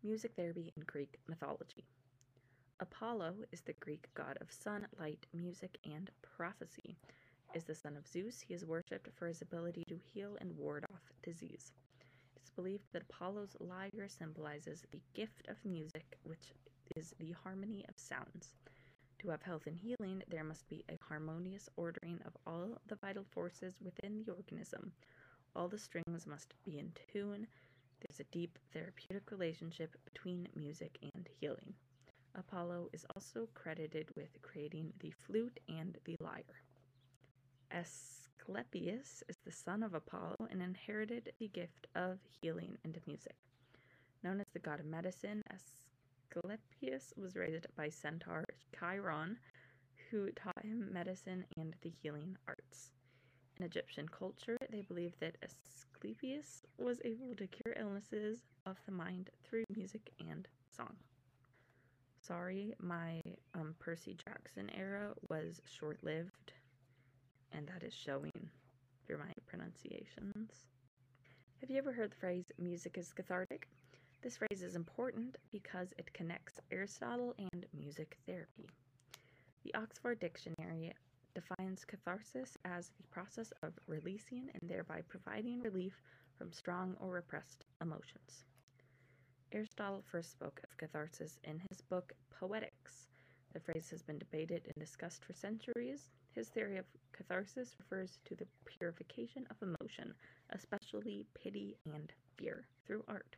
Music 0.04 0.32
therapy 0.38 0.72
in 0.78 0.84
Greek 0.86 1.20
mythology. 1.28 1.84
Apollo 2.80 3.34
is 3.52 3.62
the 3.62 3.74
Greek 3.82 4.08
god 4.14 4.38
of 4.40 4.52
sun, 4.52 4.88
light, 4.98 5.26
music, 5.34 5.78
and 5.84 6.10
prophecy 6.22 6.96
is 7.54 7.64
the 7.64 7.76
son 7.76 7.96
of 7.98 8.08
Zeus. 8.08 8.42
He 8.42 8.54
is 8.54 8.66
worshipped 8.66 9.10
for 9.16 9.28
his 9.28 9.42
ability 9.42 9.84
to 9.88 9.98
heal 10.14 10.38
and 10.42 10.58
ward 10.58 10.86
off 10.94 11.12
disease. 11.24 11.72
It 12.36 12.42
is 12.44 12.50
believed 12.52 12.84
that 12.94 13.04
Apollo's 13.10 13.56
lyre 13.60 14.08
symbolizes 14.08 14.84
the 14.92 15.02
gift 15.14 15.48
of 15.48 15.64
music, 15.66 16.18
which 16.24 16.54
is 16.96 17.14
the 17.20 17.32
harmony 17.44 17.86
of 17.90 17.98
sounds. 17.98 18.54
To 19.20 19.30
have 19.30 19.42
health 19.42 19.66
and 19.68 19.78
healing, 19.78 20.24
there 20.28 20.44
must 20.44 20.68
be 20.70 20.84
a 20.90 21.00
harmonious 21.08 21.70
ordering 21.76 22.20
of 22.26 22.38
all 22.46 22.78
the 22.88 22.96
vital 22.96 23.26
forces 23.32 23.76
within 23.82 24.24
the 24.26 24.34
organism. 24.34 24.92
All 25.56 25.68
the 25.68 25.80
strings 25.80 26.28
must 26.28 26.54
be 26.64 26.78
in 26.78 26.92
tune. 27.12 27.48
There's 28.00 28.20
a 28.20 28.32
deep 28.32 28.60
therapeutic 28.74 29.32
relationship 29.32 29.96
between 30.06 30.48
music 30.56 30.98
and 31.02 31.28
healing. 31.40 31.74
Apollo 32.36 32.90
is 32.94 33.06
also 33.16 33.48
credited 33.56 34.10
with 34.16 34.40
creating 34.44 34.94
the 35.00 35.10
flute 35.10 35.60
and 35.68 35.98
the 36.06 36.16
lyre. 36.20 36.62
Asclepius 37.72 39.24
is 39.28 39.38
the 39.46 39.52
son 39.52 39.84
of 39.84 39.94
Apollo 39.94 40.36
and 40.50 40.62
inherited 40.62 41.34
the 41.40 41.48
gift 41.50 41.88
of 41.96 42.20
healing 42.42 42.78
and 42.84 43.00
music. 43.06 43.36
Known 44.24 44.40
as 44.40 44.48
the 44.54 44.60
god 44.60 44.80
of 44.80 44.86
medicine, 44.86 45.42
Asclepius 45.52 47.14
was 47.18 47.36
raised 47.36 47.68
by 47.76 47.90
centaur 47.90 48.46
Chiron, 48.78 49.38
who 50.10 50.32
taught 50.32 50.64
him 50.64 50.92
medicine 50.92 51.46
and 51.58 51.76
the 51.82 51.90
healing 52.02 52.38
arts. 52.48 52.92
In 53.58 53.66
Egyptian 53.66 54.08
culture, 54.08 54.58
they 54.72 54.82
believed 54.82 55.20
that 55.20 55.38
Asclepius 55.44 56.64
was 56.78 57.02
able 57.04 57.36
to 57.36 57.48
cure 57.48 57.76
illnesses 57.78 58.44
of 58.66 58.78
the 58.86 58.92
mind 58.92 59.30
through 59.44 59.66
music 59.76 60.12
and 60.20 60.48
song. 60.76 60.96
Sorry, 62.22 62.76
my 62.80 63.22
um, 63.56 63.76
Percy 63.80 64.16
Jackson 64.26 64.70
era 64.76 65.14
was 65.30 65.62
short 65.66 66.04
lived 66.04 66.54
and 67.52 67.68
that 67.68 67.84
is 67.84 67.94
showing 67.94 68.50
through 69.06 69.20
my 69.20 69.32
pronunciations. 69.46 70.66
Have 71.62 71.70
you 71.70 71.78
ever 71.78 71.92
heard 71.92 72.12
the 72.12 72.16
phrase 72.16 72.46
music 72.60 72.98
is 72.98 73.14
cathartic? 73.14 73.68
This 74.22 74.38
phrase 74.38 74.62
is 74.62 74.76
important 74.76 75.38
because 75.52 75.94
it 75.98 76.14
connects 76.14 76.60
Aristotle 76.72 77.36
and 77.38 77.66
music 77.74 78.18
therapy. 78.26 78.70
The 79.64 79.74
Oxford 79.76 80.20
Dictionary 80.20 80.94
defines 81.34 81.86
catharsis 81.86 82.58
as 82.66 82.92
the 82.98 83.08
process 83.08 83.54
of 83.64 83.74
releasing 83.88 84.50
and 84.60 84.70
thereby 84.70 85.02
providing 85.08 85.62
relief 85.62 86.02
from 86.38 86.52
strong 86.52 86.96
or 87.00 87.12
repressed 87.12 87.66
emotions. 87.82 88.46
Aristotle 89.52 90.04
first 90.12 90.32
spoke 90.32 90.60
of 90.64 90.78
catharsis 90.78 91.40
in 91.44 91.60
his 91.70 91.82
book 91.82 92.14
Poetics. 92.30 93.08
The 93.54 93.60
phrase 93.60 93.90
has 93.92 94.02
been 94.02 94.18
debated 94.20 94.64
and 94.66 94.76
discussed 94.80 95.24
for 95.24 95.34
centuries, 95.34 96.10
his 96.38 96.50
theory 96.50 96.78
of 96.78 96.86
catharsis 97.14 97.76
refers 97.80 98.20
to 98.26 98.36
the 98.36 98.46
purification 98.66 99.48
of 99.50 99.58
emotion, 99.62 100.14
especially 100.52 101.26
pity 101.34 101.76
and 101.92 102.14
fear, 102.38 102.68
through 102.86 103.04
art. 103.08 103.36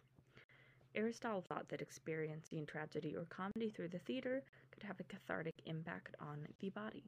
Aristotle 0.95 1.45
thought 1.47 1.69
that 1.69 1.81
experiencing 1.81 2.65
tragedy 2.65 3.15
or 3.15 3.23
comedy 3.29 3.69
through 3.69 3.87
the 3.87 3.99
theater 3.99 4.43
could 4.71 4.83
have 4.83 4.99
a 4.99 5.05
cathartic 5.05 5.53
impact 5.65 6.15
on 6.19 6.45
the 6.59 6.69
body. 6.71 7.05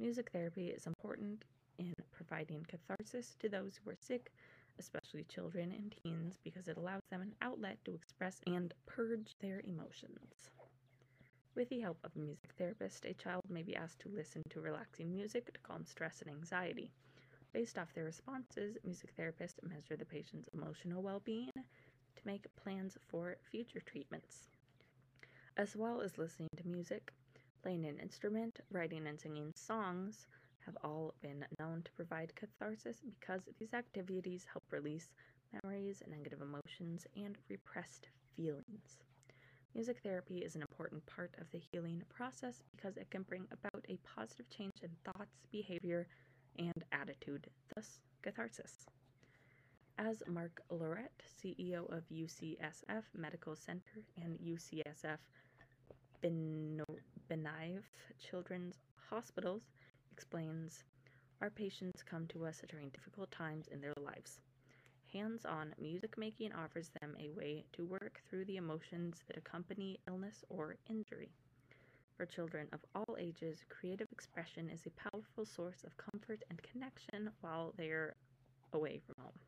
Music 0.00 0.30
therapy 0.32 0.66
is 0.66 0.88
important 0.88 1.44
in 1.78 1.94
providing 2.10 2.66
catharsis 2.66 3.36
to 3.38 3.48
those 3.48 3.78
who 3.84 3.90
are 3.90 3.96
sick, 3.96 4.32
especially 4.80 5.24
children 5.24 5.70
and 5.70 5.94
teens, 6.02 6.40
because 6.42 6.66
it 6.66 6.76
allows 6.76 7.02
them 7.12 7.22
an 7.22 7.34
outlet 7.40 7.78
to 7.84 7.94
express 7.94 8.40
and 8.48 8.74
purge 8.86 9.36
their 9.40 9.62
emotions. 9.64 10.50
With 11.54 11.68
the 11.68 11.80
help 11.80 11.98
of 12.04 12.16
a 12.16 12.18
music 12.18 12.52
therapist, 12.58 13.04
a 13.04 13.14
child 13.14 13.42
may 13.48 13.62
be 13.62 13.76
asked 13.76 14.00
to 14.00 14.08
listen 14.08 14.42
to 14.50 14.60
relaxing 14.60 15.12
music 15.12 15.52
to 15.52 15.60
calm 15.60 15.86
stress 15.86 16.20
and 16.20 16.30
anxiety. 16.30 16.90
Based 17.52 17.78
off 17.78 17.92
their 17.94 18.04
responses, 18.04 18.76
music 18.84 19.14
therapists 19.16 19.62
measure 19.62 19.96
the 19.96 20.04
patient's 20.04 20.48
emotional 20.52 21.02
well 21.02 21.20
being 21.20 21.50
to 21.54 22.26
make 22.26 22.54
plans 22.56 22.98
for 23.08 23.36
future 23.50 23.80
treatments. 23.80 24.48
As 25.56 25.76
well 25.76 26.00
as 26.00 26.18
listening 26.18 26.48
to 26.56 26.66
music, 26.68 27.12
playing 27.62 27.84
an 27.86 27.98
instrument, 28.00 28.58
writing 28.70 29.06
and 29.06 29.20
singing 29.20 29.52
songs 29.54 30.26
have 30.66 30.76
all 30.82 31.14
been 31.22 31.46
known 31.60 31.82
to 31.84 31.92
provide 31.92 32.34
catharsis 32.34 33.00
because 33.00 33.42
these 33.58 33.74
activities 33.74 34.44
help 34.52 34.64
release 34.72 35.08
memories, 35.52 36.02
negative 36.08 36.42
emotions, 36.42 37.06
and 37.16 37.38
repressed 37.48 38.08
feelings. 38.36 38.98
Music 39.74 39.98
therapy 40.04 40.38
is 40.38 40.54
an 40.54 40.62
important 40.62 41.04
part 41.04 41.34
of 41.40 41.50
the 41.50 41.58
healing 41.72 42.00
process 42.08 42.62
because 42.76 42.96
it 42.96 43.10
can 43.10 43.22
bring 43.22 43.44
about 43.50 43.84
a 43.88 43.98
positive 44.16 44.48
change 44.48 44.72
in 44.84 44.90
thoughts, 45.04 45.34
behavior, 45.50 46.06
and 46.60 46.84
attitude, 46.92 47.48
thus, 47.74 47.98
catharsis. 48.22 48.86
As 49.98 50.22
Mark 50.28 50.62
Laret, 50.70 51.10
CEO 51.42 51.92
of 51.92 52.04
UCSF 52.08 53.02
Medical 53.16 53.56
Center 53.56 54.04
and 54.22 54.38
UCSF 54.38 55.18
Benioff 56.22 57.82
Children's 58.30 58.76
Hospitals, 59.10 59.62
explains, 60.12 60.84
our 61.40 61.50
patients 61.50 62.04
come 62.04 62.28
to 62.28 62.46
us 62.46 62.62
during 62.68 62.90
difficult 62.90 63.32
times 63.32 63.66
in 63.72 63.80
their 63.80 63.94
lives. 64.00 64.38
Hands 65.14 65.44
on 65.44 65.72
music 65.80 66.18
making 66.18 66.52
offers 66.52 66.90
them 67.00 67.14
a 67.20 67.30
way 67.38 67.64
to 67.74 67.84
work 67.84 68.20
through 68.28 68.46
the 68.46 68.56
emotions 68.56 69.20
that 69.28 69.36
accompany 69.36 70.00
illness 70.08 70.44
or 70.48 70.74
injury. 70.90 71.30
For 72.16 72.26
children 72.26 72.66
of 72.72 72.80
all 72.96 73.16
ages, 73.16 73.64
creative 73.68 74.08
expression 74.10 74.68
is 74.68 74.86
a 74.86 75.10
powerful 75.10 75.44
source 75.46 75.84
of 75.84 75.96
comfort 75.96 76.42
and 76.50 76.60
connection 76.64 77.30
while 77.42 77.74
they're 77.78 78.16
away 78.72 79.00
from 79.06 79.14
home. 79.22 79.38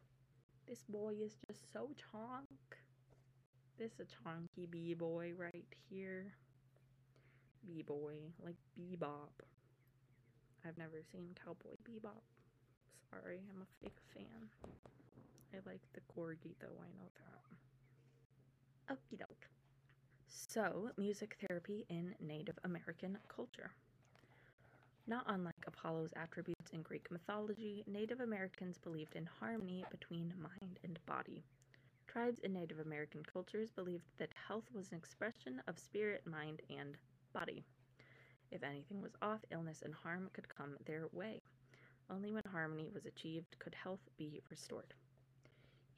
This 0.68 0.84
boy 0.88 1.14
is 1.20 1.32
just 1.48 1.72
so 1.72 1.88
chonk. 2.14 2.78
This 3.76 3.98
a 3.98 4.04
chunky 4.04 4.68
b-boy 4.70 5.32
right 5.36 5.66
here. 5.90 6.32
B-boy, 7.66 8.14
like 8.40 8.56
bebop. 8.78 9.34
I've 10.64 10.78
never 10.78 11.02
seen 11.12 11.34
Cowboy 11.44 11.74
Bebop. 11.82 12.22
Sorry, 13.10 13.40
I'm 13.52 13.62
a 13.62 13.66
fake 13.82 13.98
fan. 14.14 14.48
I 15.56 15.60
like 15.70 15.80
the 15.94 16.00
corgi 16.12 16.54
though, 16.60 16.78
I 16.78 16.88
know 16.98 17.08
that. 18.88 18.94
Okie 18.94 19.18
doke. 19.18 19.48
So, 20.26 20.90
music 20.98 21.36
therapy 21.48 21.86
in 21.88 22.14
Native 22.20 22.58
American 22.64 23.16
culture. 23.34 23.70
Not 25.06 25.24
unlike 25.28 25.54
Apollo's 25.66 26.12
attributes 26.14 26.68
in 26.74 26.82
Greek 26.82 27.10
mythology, 27.10 27.84
Native 27.86 28.20
Americans 28.20 28.76
believed 28.76 29.16
in 29.16 29.24
harmony 29.24 29.82
between 29.90 30.34
mind 30.38 30.78
and 30.84 30.98
body. 31.06 31.42
Tribes 32.06 32.40
in 32.40 32.52
Native 32.52 32.80
American 32.80 33.22
cultures 33.22 33.70
believed 33.70 34.04
that 34.18 34.34
health 34.48 34.70
was 34.74 34.90
an 34.90 34.98
expression 34.98 35.62
of 35.68 35.78
spirit, 35.78 36.26
mind, 36.26 36.60
and 36.68 36.98
body. 37.32 37.64
If 38.50 38.62
anything 38.62 39.00
was 39.00 39.16
off, 39.22 39.40
illness 39.50 39.80
and 39.82 39.94
harm 39.94 40.28
could 40.34 40.48
come 40.54 40.76
their 40.84 41.06
way. 41.12 41.40
Only 42.10 42.32
when 42.32 42.42
harmony 42.52 42.90
was 42.92 43.06
achieved 43.06 43.58
could 43.58 43.74
health 43.74 44.10
be 44.18 44.42
restored. 44.50 44.92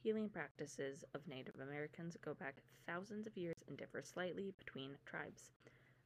Healing 0.01 0.29
practices 0.29 1.03
of 1.13 1.27
Native 1.27 1.59
Americans 1.59 2.15
go 2.21 2.33
back 2.33 2.55
thousands 2.87 3.27
of 3.27 3.35
years 3.35 3.57
and 3.67 3.77
differ 3.77 4.01
slightly 4.01 4.53
between 4.57 4.95
tribes. 5.05 5.51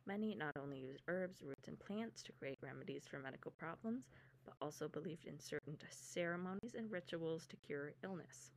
Many 0.08 0.34
not 0.34 0.58
only 0.58 0.80
used 0.80 1.04
herbs, 1.08 1.44
roots, 1.44 1.68
and 1.68 1.80
plants 1.80 2.24
to 2.24 2.32
create 2.32 2.58
remedies 2.64 3.08
for 3.08 3.20
medical 3.20 3.52
problems, 3.52 4.10
but 4.46 4.56
also 4.60 4.88
believed 4.88 5.28
in 5.28 5.40
certain 5.40 5.78
ceremonies 5.92 6.74
and 6.76 6.92
rituals 6.92 7.46
to 7.46 7.56
cure 7.58 7.94
illness. 8.04 8.52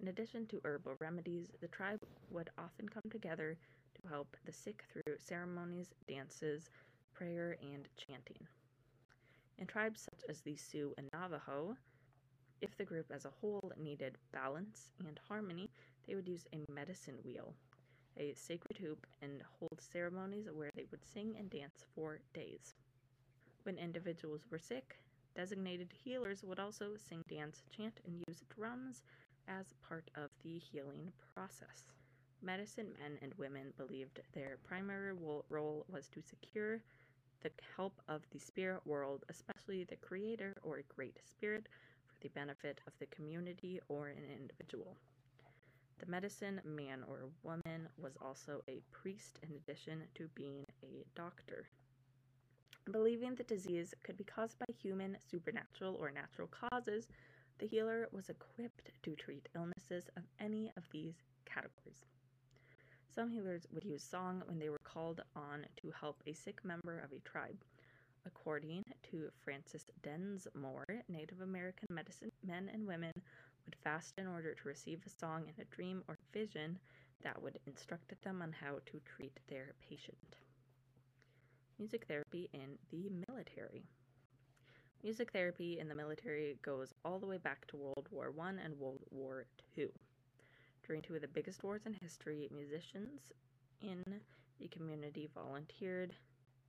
In 0.00 0.08
addition 0.08 0.44
to 0.48 0.60
herbal 0.64 0.96
remedies, 0.98 1.52
the 1.60 1.68
tribe 1.68 2.00
would 2.30 2.50
often 2.58 2.88
come 2.88 3.08
together 3.08 3.56
to 3.94 4.08
help 4.08 4.36
the 4.44 4.52
sick 4.52 4.84
through 4.92 5.16
ceremonies, 5.18 5.94
dances, 6.08 6.68
prayer, 7.14 7.56
and 7.62 7.88
chanting. 7.96 8.44
In 9.58 9.68
tribes 9.68 10.02
such 10.02 10.28
as 10.28 10.40
the 10.40 10.56
Sioux 10.56 10.92
and 10.98 11.08
Navajo, 11.14 11.76
if 12.60 12.76
the 12.76 12.84
group 12.84 13.06
as 13.10 13.24
a 13.24 13.32
whole 13.40 13.72
needed 13.76 14.16
balance 14.32 14.90
and 15.06 15.18
harmony, 15.28 15.68
they 16.06 16.14
would 16.14 16.28
use 16.28 16.46
a 16.52 16.72
medicine 16.72 17.18
wheel, 17.24 17.54
a 18.16 18.32
sacred 18.34 18.78
hoop, 18.78 19.06
and 19.22 19.42
hold 19.58 19.80
ceremonies 19.80 20.48
where 20.52 20.70
they 20.74 20.86
would 20.90 21.04
sing 21.04 21.34
and 21.38 21.50
dance 21.50 21.84
for 21.94 22.20
days. 22.32 22.74
When 23.64 23.78
individuals 23.78 24.46
were 24.50 24.58
sick, 24.58 24.98
designated 25.34 25.92
healers 25.92 26.42
would 26.44 26.58
also 26.58 26.96
sing, 26.96 27.22
dance, 27.28 27.62
chant, 27.76 28.00
and 28.06 28.22
use 28.28 28.42
drums 28.48 29.02
as 29.48 29.74
part 29.86 30.10
of 30.14 30.30
the 30.42 30.58
healing 30.58 31.12
process. 31.34 31.90
Medicine 32.42 32.92
men 33.00 33.18
and 33.22 33.34
women 33.34 33.72
believed 33.76 34.20
their 34.32 34.58
primary 34.64 35.12
role 35.48 35.84
was 35.88 36.08
to 36.08 36.22
secure 36.22 36.80
the 37.42 37.50
help 37.76 38.00
of 38.08 38.22
the 38.30 38.38
spirit 38.38 38.80
world, 38.86 39.24
especially 39.28 39.84
the 39.84 39.96
creator 39.96 40.54
or 40.62 40.82
great 40.94 41.18
spirit, 41.24 41.68
for 42.16 42.22
the 42.22 42.28
benefit 42.34 42.80
of 42.86 42.92
the 42.98 43.06
community 43.06 43.80
or 43.88 44.08
an 44.08 44.24
individual. 44.30 44.96
The 45.98 46.10
medicine 46.10 46.60
man 46.64 47.04
or 47.08 47.30
woman 47.42 47.88
was 47.96 48.16
also 48.20 48.62
a 48.68 48.82
priest 48.92 49.38
in 49.42 49.54
addition 49.54 50.02
to 50.14 50.28
being 50.34 50.64
a 50.82 51.04
doctor. 51.14 51.66
Believing 52.90 53.34
the 53.34 53.44
disease 53.44 53.94
could 54.02 54.16
be 54.16 54.24
caused 54.24 54.58
by 54.58 54.66
human, 54.80 55.16
supernatural, 55.30 55.96
or 55.98 56.10
natural 56.10 56.48
causes, 56.48 57.08
the 57.58 57.66
healer 57.66 58.08
was 58.12 58.28
equipped 58.28 58.90
to 59.02 59.16
treat 59.16 59.48
illnesses 59.54 60.08
of 60.16 60.22
any 60.38 60.70
of 60.76 60.84
these 60.92 61.14
categories. 61.46 62.04
Some 63.08 63.30
healers 63.30 63.66
would 63.72 63.84
use 63.84 64.04
song 64.04 64.42
when 64.46 64.58
they 64.58 64.68
were 64.68 64.76
called 64.84 65.22
on 65.34 65.64
to 65.82 65.90
help 65.98 66.22
a 66.26 66.34
sick 66.34 66.64
member 66.64 66.98
of 66.98 67.12
a 67.12 67.28
tribe. 67.28 67.64
According 68.26 68.84
to 69.10 69.30
Frances 69.44 69.84
Densmore, 70.02 71.02
Native 71.08 71.40
American 71.40 71.88
medicine 71.90 72.30
men 72.44 72.70
and 72.72 72.86
women 72.86 73.12
would 73.64 73.76
fast 73.82 74.14
in 74.18 74.26
order 74.26 74.54
to 74.54 74.68
receive 74.68 75.00
a 75.04 75.10
song 75.10 75.44
in 75.46 75.62
a 75.62 75.74
dream 75.74 76.02
or 76.08 76.18
vision 76.32 76.78
that 77.22 77.40
would 77.42 77.58
instruct 77.66 78.14
them 78.22 78.42
on 78.42 78.52
how 78.52 78.76
to 78.86 79.00
treat 79.04 79.38
their 79.48 79.74
patient. 79.88 80.36
Music 81.78 82.04
therapy 82.06 82.48
in 82.52 82.78
the 82.90 83.10
military. 83.28 83.82
Music 85.02 85.30
therapy 85.32 85.78
in 85.78 85.88
the 85.88 85.94
military 85.94 86.58
goes 86.62 86.94
all 87.04 87.18
the 87.18 87.26
way 87.26 87.38
back 87.38 87.66
to 87.66 87.76
World 87.76 88.08
War 88.10 88.32
I 88.40 88.50
and 88.64 88.78
World 88.78 89.02
War 89.10 89.46
II. 89.76 89.88
During 90.86 91.02
two 91.02 91.14
of 91.16 91.20
the 91.20 91.28
biggest 91.28 91.62
wars 91.62 91.82
in 91.86 91.94
history, 91.94 92.48
musicians 92.54 93.32
in 93.82 94.02
the 94.58 94.68
community 94.68 95.28
volunteered 95.34 96.14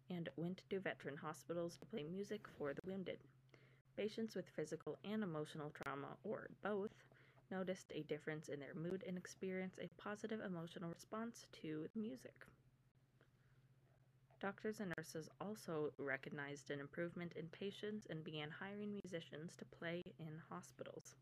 and 0.09 0.29
went 0.37 0.61
to 0.69 0.79
veteran 0.79 1.17
hospitals 1.17 1.77
to 1.77 1.85
play 1.85 2.03
music 2.03 2.47
for 2.57 2.73
the 2.73 2.81
wounded. 2.85 3.19
Patients 3.97 4.35
with 4.35 4.49
physical 4.49 4.97
and 5.03 5.23
emotional 5.23 5.71
trauma, 5.71 6.17
or 6.23 6.49
both, 6.63 6.91
noticed 7.51 7.91
a 7.93 8.03
difference 8.03 8.49
in 8.49 8.59
their 8.59 8.73
mood 8.75 9.03
and 9.07 9.17
experienced 9.17 9.79
a 9.79 9.89
positive 10.01 10.41
emotional 10.41 10.89
response 10.91 11.47
to 11.61 11.87
music. 11.95 12.45
Doctors 14.39 14.79
and 14.79 14.93
nurses 14.97 15.29
also 15.41 15.91
recognized 15.97 16.69
an 16.71 16.79
improvement 16.79 17.33
in 17.33 17.47
patients 17.49 18.05
and 18.09 18.23
began 18.23 18.49
hiring 18.51 18.99
musicians 19.03 19.55
to 19.57 19.65
play 19.65 20.01
in 20.19 20.41
hospitals. 20.49 21.15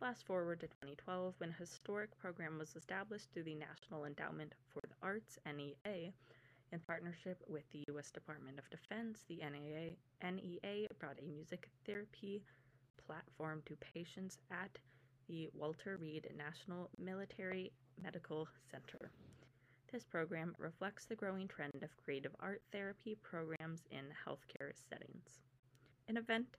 Fast 0.00 0.24
forward 0.24 0.60
to 0.60 0.68
2012 0.68 1.34
when 1.38 1.50
a 1.50 1.52
historic 1.52 2.16
program 2.18 2.58
was 2.58 2.74
established 2.76 3.30
through 3.32 3.42
the 3.44 3.54
National 3.54 4.04
Endowment 4.06 4.54
for 4.68 4.80
the 4.88 4.94
Arts, 5.02 5.38
NEA, 5.44 6.12
in 6.72 6.80
partnership 6.80 7.42
with 7.48 7.64
the 7.72 7.84
U.S. 7.88 8.10
Department 8.10 8.58
of 8.58 8.68
Defense, 8.70 9.24
the 9.28 9.36
NEA, 9.36 9.92
NEA 10.22 10.86
brought 10.98 11.18
a 11.20 11.26
music 11.26 11.68
therapy 11.86 12.42
platform 13.06 13.62
to 13.66 13.76
patients 13.76 14.38
at 14.50 14.78
the 15.28 15.48
Walter 15.54 15.96
Reed 16.00 16.28
National 16.36 16.90
Military 16.98 17.72
Medical 18.02 18.48
Center. 18.70 19.10
This 19.92 20.04
program 20.04 20.54
reflects 20.58 21.06
the 21.06 21.16
growing 21.16 21.48
trend 21.48 21.82
of 21.82 21.96
creative 21.96 22.34
art 22.40 22.62
therapy 22.72 23.16
programs 23.22 23.82
in 23.90 24.04
healthcare 24.26 24.72
settings. 24.90 25.40
An 26.08 26.16
event 26.16 26.56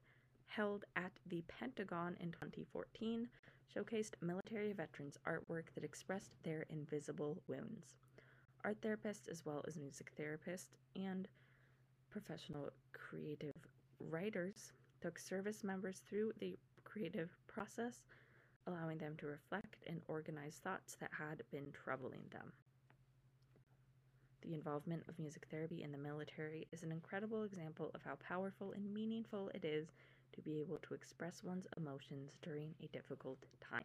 held 0.47 0.85
at 0.95 1.11
the 1.27 1.43
Pentagon 1.47 2.17
in 2.19 2.31
2014 2.31 3.27
showcased 3.75 4.13
military 4.21 4.73
veterans' 4.73 5.17
artwork 5.27 5.65
that 5.75 5.83
expressed 5.83 6.31
their 6.43 6.65
invisible 6.69 7.41
wounds. 7.47 7.95
Art 8.63 8.81
therapists, 8.81 9.27
as 9.29 9.45
well 9.45 9.63
as 9.67 9.77
music 9.77 10.11
therapists 10.19 10.75
and 10.95 11.27
professional 12.09 12.69
creative 12.93 13.55
writers, 13.99 14.71
took 15.01 15.17
service 15.17 15.63
members 15.63 16.01
through 16.09 16.33
the 16.39 16.57
creative 16.83 17.29
process, 17.47 18.03
allowing 18.67 18.97
them 18.97 19.15
to 19.17 19.27
reflect 19.27 19.77
and 19.87 20.01
organize 20.07 20.59
thoughts 20.63 20.95
that 20.99 21.11
had 21.13 21.43
been 21.51 21.71
troubling 21.71 22.23
them. 22.31 22.51
The 24.41 24.53
involvement 24.53 25.03
of 25.07 25.19
music 25.19 25.47
therapy 25.49 25.83
in 25.83 25.91
the 25.91 25.97
military 25.97 26.67
is 26.71 26.83
an 26.83 26.91
incredible 26.91 27.43
example 27.43 27.91
of 27.93 28.03
how 28.03 28.15
powerful 28.15 28.71
and 28.73 28.93
meaningful 28.93 29.49
it 29.53 29.63
is 29.65 29.91
to 30.33 30.41
be 30.41 30.59
able 30.61 30.77
to 30.79 30.93
express 30.93 31.43
one's 31.43 31.67
emotions 31.77 32.37
during 32.41 32.75
a 32.81 32.87
difficult 32.87 33.45
time. 33.61 33.83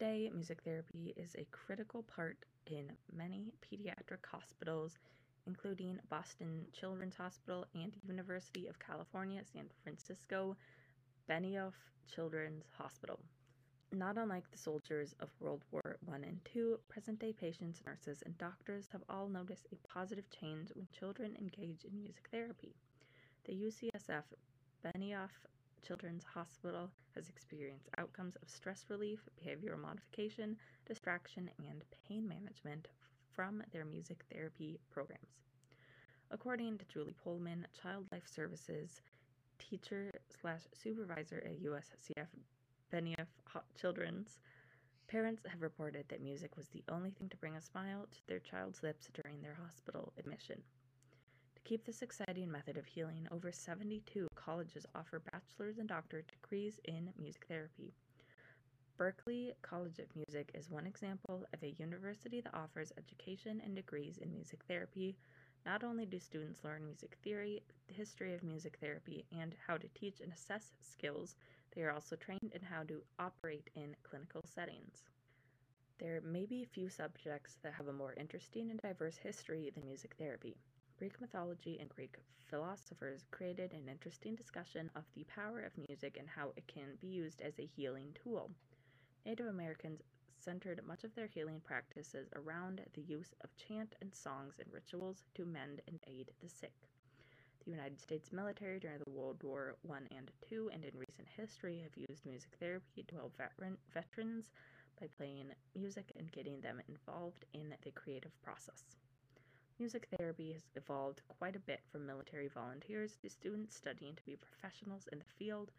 Today, 0.00 0.30
music 0.34 0.62
therapy 0.64 1.12
is 1.14 1.34
a 1.34 1.44
critical 1.50 2.02
part 2.04 2.38
in 2.64 2.90
many 3.14 3.52
pediatric 3.60 4.24
hospitals, 4.26 4.96
including 5.46 5.98
Boston 6.08 6.64
Children's 6.72 7.16
Hospital 7.16 7.66
and 7.74 7.92
University 8.08 8.66
of 8.66 8.78
California, 8.78 9.42
San 9.52 9.66
Francisco 9.82 10.56
Benioff 11.28 11.74
Children's 12.14 12.64
Hospital. 12.78 13.20
Not 13.92 14.16
unlike 14.16 14.50
the 14.50 14.56
soldiers 14.56 15.14
of 15.20 15.28
World 15.38 15.64
War 15.70 15.98
I 16.10 16.16
and 16.16 16.40
II, 16.56 16.76
present 16.88 17.18
day 17.18 17.34
patients, 17.34 17.82
nurses, 17.86 18.22
and 18.24 18.38
doctors 18.38 18.88
have 18.92 19.02
all 19.10 19.28
noticed 19.28 19.68
a 19.70 19.86
positive 19.86 20.30
change 20.30 20.70
when 20.74 20.88
children 20.98 21.36
engage 21.38 21.84
in 21.84 22.00
music 22.00 22.26
therapy. 22.32 22.74
The 23.44 23.52
UCSF 23.52 24.24
Benioff 24.82 25.28
Children's 25.86 26.24
Hospital 26.24 26.90
has 27.14 27.28
experienced 27.28 27.88
outcomes 27.98 28.36
of 28.36 28.48
stress 28.48 28.84
relief, 28.88 29.20
behavioral 29.42 29.80
modification, 29.80 30.56
distraction, 30.86 31.50
and 31.58 31.82
pain 32.08 32.26
management 32.26 32.88
from 33.32 33.62
their 33.72 33.84
music 33.84 34.24
therapy 34.32 34.78
programs. 34.90 35.40
According 36.30 36.78
to 36.78 36.84
Julie 36.86 37.16
Pullman, 37.24 37.66
Child 37.82 38.06
Life 38.12 38.28
Services 38.28 39.00
teacher 39.58 40.12
slash 40.40 40.60
supervisor 40.72 41.42
at 41.44 41.62
USCF 41.62 42.28
Benioff 42.92 43.26
Children's, 43.80 44.38
parents 45.08 45.42
have 45.48 45.60
reported 45.62 46.04
that 46.08 46.22
music 46.22 46.56
was 46.56 46.68
the 46.68 46.84
only 46.88 47.10
thing 47.10 47.28
to 47.28 47.36
bring 47.36 47.56
a 47.56 47.60
smile 47.62 48.06
to 48.10 48.18
their 48.28 48.38
child's 48.38 48.82
lips 48.82 49.08
during 49.12 49.42
their 49.42 49.56
hospital 49.60 50.12
admission. 50.18 50.62
To 51.56 51.62
keep 51.62 51.84
this 51.84 52.02
exciting 52.02 52.50
method 52.50 52.76
of 52.78 52.86
healing, 52.86 53.26
over 53.30 53.50
72 53.52 54.28
colleges 54.44 54.86
offer 54.94 55.20
bachelor's 55.32 55.78
and 55.78 55.88
doctorate 55.88 56.28
degrees 56.28 56.80
in 56.84 57.12
music 57.18 57.44
therapy. 57.48 57.92
Berklee 58.98 59.52
College 59.62 59.98
of 59.98 60.14
Music 60.14 60.50
is 60.54 60.70
one 60.70 60.86
example 60.86 61.46
of 61.54 61.62
a 61.62 61.74
university 61.78 62.40
that 62.40 62.54
offers 62.54 62.92
education 62.98 63.60
and 63.64 63.74
degrees 63.74 64.18
in 64.18 64.32
music 64.32 64.60
therapy. 64.68 65.16
Not 65.64 65.84
only 65.84 66.06
do 66.06 66.18
students 66.18 66.64
learn 66.64 66.84
music 66.84 67.16
theory, 67.22 67.62
the 67.88 67.94
history 67.94 68.34
of 68.34 68.42
music 68.42 68.76
therapy, 68.80 69.24
and 69.38 69.54
how 69.66 69.76
to 69.76 69.88
teach 69.94 70.20
and 70.20 70.32
assess 70.32 70.72
skills, 70.80 71.36
they 71.74 71.82
are 71.82 71.92
also 71.92 72.16
trained 72.16 72.52
in 72.54 72.62
how 72.62 72.82
to 72.84 73.02
operate 73.18 73.70
in 73.74 73.96
clinical 74.02 74.42
settings. 74.44 75.04
There 75.98 76.20
may 76.22 76.46
be 76.46 76.64
few 76.64 76.88
subjects 76.88 77.56
that 77.62 77.74
have 77.74 77.88
a 77.88 77.92
more 77.92 78.14
interesting 78.18 78.70
and 78.70 78.80
diverse 78.80 79.16
history 79.16 79.70
than 79.74 79.86
music 79.86 80.14
therapy. 80.18 80.56
Greek 81.00 81.18
mythology 81.18 81.78
and 81.80 81.88
Greek 81.88 82.14
philosophers 82.50 83.24
created 83.30 83.72
an 83.72 83.88
interesting 83.88 84.34
discussion 84.34 84.90
of 84.94 85.02
the 85.14 85.24
power 85.24 85.60
of 85.60 85.88
music 85.88 86.18
and 86.18 86.28
how 86.28 86.52
it 86.58 86.66
can 86.66 86.98
be 87.00 87.06
used 87.06 87.40
as 87.40 87.58
a 87.58 87.70
healing 87.74 88.14
tool. 88.22 88.50
Native 89.24 89.46
Americans 89.46 90.02
centered 90.38 90.86
much 90.86 91.02
of 91.02 91.14
their 91.14 91.26
healing 91.26 91.58
practices 91.64 92.28
around 92.36 92.82
the 92.92 93.00
use 93.00 93.32
of 93.42 93.48
chant 93.56 93.94
and 94.02 94.14
songs 94.14 94.56
and 94.58 94.70
rituals 94.70 95.24
to 95.34 95.46
mend 95.46 95.80
and 95.88 95.98
aid 96.06 96.32
the 96.42 96.50
sick. 96.50 96.74
The 97.64 97.70
United 97.70 97.98
States 97.98 98.30
military 98.30 98.78
during 98.78 98.98
the 98.98 99.10
World 99.10 99.42
War 99.42 99.76
I 99.90 100.00
and 100.14 100.30
II 100.52 100.66
and 100.70 100.84
in 100.84 100.98
recent 100.98 101.28
history 101.34 101.80
have 101.82 101.96
used 102.10 102.26
music 102.26 102.50
therapy 102.60 103.04
to 103.08 103.14
help 103.14 103.38
veteran, 103.38 103.78
veterans 103.94 104.50
by 105.00 105.06
playing 105.16 105.46
music 105.74 106.12
and 106.18 106.30
getting 106.30 106.60
them 106.60 106.82
involved 106.90 107.46
in 107.54 107.74
the 107.82 107.90
creative 107.92 108.38
process. 108.42 108.84
Music 109.80 110.06
therapy 110.18 110.52
has 110.52 110.68
evolved 110.76 111.22
quite 111.26 111.56
a 111.56 111.60
bit 111.60 111.80
from 111.90 112.04
military 112.04 112.48
volunteers 112.48 113.16
to 113.16 113.30
students 113.30 113.74
studying 113.74 114.14
to 114.14 114.22
be 114.26 114.36
professionals 114.36 115.08
in 115.10 115.18
the 115.18 115.24
field. 115.38 115.70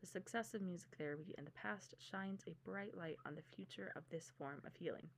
The 0.00 0.06
success 0.06 0.54
of 0.54 0.62
music 0.62 0.90
therapy 0.96 1.34
in 1.36 1.44
the 1.44 1.50
past 1.50 1.96
shines 1.98 2.44
a 2.46 2.54
bright 2.64 2.96
light 2.96 3.16
on 3.26 3.34
the 3.34 3.56
future 3.56 3.90
of 3.96 4.04
this 4.08 4.30
form 4.38 4.62
of 4.64 4.76
healing. 4.76 5.08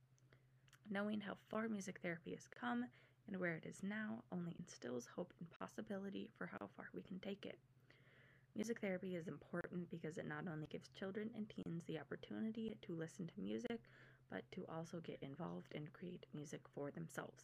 Knowing 0.89 1.21
how 1.21 1.35
far 1.47 1.69
music 1.69 1.99
therapy 2.01 2.31
has 2.31 2.47
come 2.47 2.85
and 3.27 3.39
where 3.39 3.53
it 3.53 3.67
is 3.67 3.83
now 3.83 4.23
only 4.31 4.55
instills 4.57 5.07
hope 5.15 5.31
and 5.39 5.47
possibility 5.51 6.27
for 6.35 6.47
how 6.47 6.67
far 6.75 6.87
we 6.91 7.03
can 7.03 7.19
take 7.19 7.45
it. 7.45 7.59
Music 8.55 8.79
therapy 8.81 9.15
is 9.15 9.27
important 9.27 9.91
because 9.91 10.17
it 10.17 10.27
not 10.27 10.45
only 10.51 10.65
gives 10.65 10.89
children 10.97 11.29
and 11.35 11.47
teens 11.49 11.83
the 11.85 11.99
opportunity 11.99 12.75
to 12.81 12.95
listen 12.95 13.27
to 13.27 13.41
music, 13.41 13.81
but 14.31 14.41
to 14.51 14.65
also 14.67 14.99
get 15.01 15.21
involved 15.21 15.71
and 15.75 15.93
create 15.93 16.25
music 16.33 16.61
for 16.73 16.89
themselves. 16.89 17.43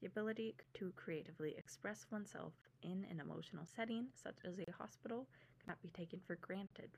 The 0.00 0.06
ability 0.06 0.54
to 0.74 0.92
creatively 0.96 1.54
express 1.56 2.06
oneself 2.10 2.54
in 2.82 3.06
an 3.10 3.20
emotional 3.20 3.66
setting, 3.66 4.06
such 4.14 4.36
as 4.44 4.58
a 4.58 4.72
hospital, 4.72 5.26
cannot 5.62 5.82
be 5.82 5.90
taken 5.90 6.20
for 6.26 6.36
granted. 6.36 6.90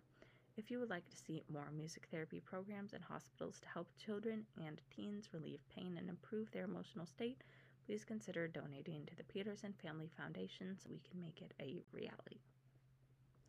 If 0.56 0.70
you 0.70 0.78
would 0.78 0.90
like 0.90 1.08
to 1.10 1.16
see 1.16 1.42
more 1.52 1.70
music 1.70 2.06
therapy 2.10 2.40
programs 2.40 2.92
in 2.92 3.02
hospitals 3.02 3.58
to 3.60 3.68
help 3.68 3.88
children 3.96 4.46
and 4.64 4.80
teens 4.94 5.32
relieve 5.32 5.60
pain 5.68 5.96
and 5.98 6.08
improve 6.08 6.50
their 6.50 6.64
emotional 6.64 7.06
state, 7.06 7.42
please 7.86 8.04
consider 8.04 8.48
donating 8.48 9.06
to 9.06 9.16
the 9.16 9.24
Peterson 9.24 9.74
Family 9.82 10.10
Foundation 10.16 10.76
so 10.78 10.88
we 10.90 11.00
can 11.10 11.20
make 11.20 11.40
it 11.42 11.52
a 11.60 11.82
reality 11.92 12.38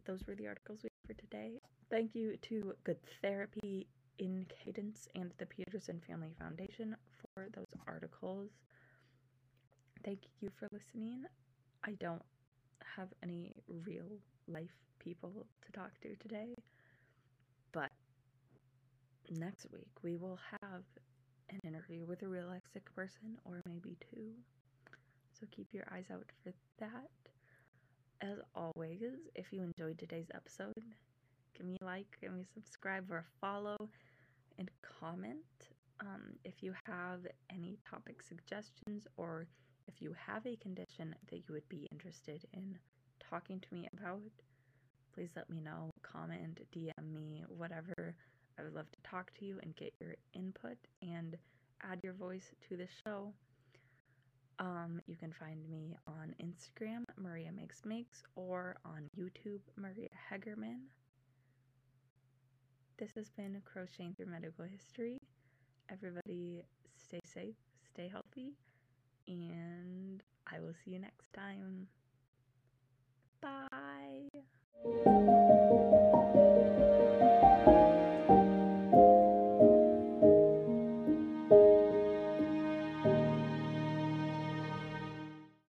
those 0.06 0.26
were 0.28 0.36
the 0.36 0.48
articles 0.48 0.80
we 0.84 0.90
have 0.90 1.16
for 1.16 1.22
today. 1.22 1.60
Thank 1.90 2.16
you 2.16 2.38
to 2.44 2.74
Good 2.84 2.98
Therapy 3.22 3.88
InCadence 4.20 5.08
and 5.16 5.32
the 5.38 5.46
Peterson 5.46 6.02
Family 6.08 6.34
Foundation 6.40 6.96
for 7.36 7.48
those 7.56 7.68
articles. 7.88 8.52
Thank 10.04 10.20
you 10.42 10.50
for 10.60 10.68
listening. 10.72 11.24
I 11.84 11.92
don't 12.00 12.22
have 12.96 13.10
any 13.24 13.54
real 13.86 14.20
life 14.48 14.76
people 15.00 15.46
to 15.66 15.72
talk 15.72 15.92
to 16.02 16.16
today, 16.18 16.54
but 17.72 17.92
next 19.30 19.66
week 19.72 19.90
we 20.04 20.16
will 20.16 20.40
have 20.62 20.84
an 21.50 21.60
interview 21.66 22.06
with 22.06 22.22
a 22.24 22.28
real 22.28 22.48
life 22.48 22.64
sick 22.74 22.94
person 22.96 23.38
or 23.46 23.62
maybe 23.68 23.98
two. 24.12 24.32
So 25.40 25.46
keep 25.52 25.74
your 25.74 25.86
eyes 25.92 26.06
out 26.12 26.26
for 26.44 26.54
that. 26.80 27.10
As 28.22 28.40
always, 28.56 29.02
if 29.36 29.52
you 29.52 29.62
enjoyed 29.64 30.00
today's 30.00 30.32
episode, 30.34 30.74
give 31.58 31.66
me 31.68 31.78
a 31.82 31.86
like, 31.86 32.18
give 32.22 32.34
me 32.34 32.42
a 32.42 32.54
subscribe 32.54 33.12
or 33.12 33.18
a 33.20 33.26
follow, 33.42 33.90
and 34.58 34.70
comment. 35.00 35.38
Um, 36.02 36.36
if 36.46 36.64
you 36.64 36.74
have 36.86 37.22
any 37.52 37.78
topic 37.90 38.22
suggestions 38.22 39.08
or 39.18 39.48
if 39.94 40.02
you 40.02 40.16
have 40.26 40.46
a 40.46 40.56
condition 40.58 41.16
that 41.30 41.38
you 41.38 41.44
would 41.54 41.68
be 41.70 41.88
interested 41.92 42.46
in 42.54 42.78
talking 43.20 43.60
to 43.60 43.68
me 43.72 43.88
about, 43.98 44.22
please 45.14 45.30
let 45.36 45.50
me 45.50 45.60
know. 45.60 45.90
Comment, 46.02 46.60
DM 46.76 47.14
me, 47.14 47.44
whatever. 47.48 48.16
I 48.58 48.64
would 48.64 48.74
love 48.74 48.92
to 48.92 49.10
talk 49.10 49.32
to 49.40 49.46
you 49.46 49.60
and 49.62 49.76
get 49.76 49.94
your 50.00 50.16
input 50.34 50.78
and 51.02 51.38
add 51.84 52.00
your 52.04 52.14
voice 52.14 52.52
to 52.70 52.78
the 52.78 52.88
show. 53.06 53.34
Um, 54.60 55.02
you 55.08 55.16
can 55.16 55.34
find 55.34 55.68
me 55.70 55.98
on 56.08 56.36
Instagram, 56.42 57.04
Maria 57.18 57.52
Makes 57.52 57.82
Makes, 57.86 58.24
or 58.36 58.78
on 58.86 59.08
YouTube, 59.20 59.60
Maria 59.76 60.10
Hegerman. 60.32 60.80
This 62.98 63.12
has 63.16 63.30
been 63.32 63.62
Crocheting 63.66 64.14
Through 64.16 64.28
Medical 64.28 64.66
History. 64.66 65.18
Everybody 65.92 66.64
stay 66.96 67.20
safe, 67.26 67.56
stay 67.92 68.08
healthy, 68.08 68.54
and 69.28 70.22
I 70.52 70.60
will 70.60 70.74
see 70.84 70.92
you 70.92 71.00
next 71.00 71.32
time. 71.34 71.88
Bye. 73.42 74.28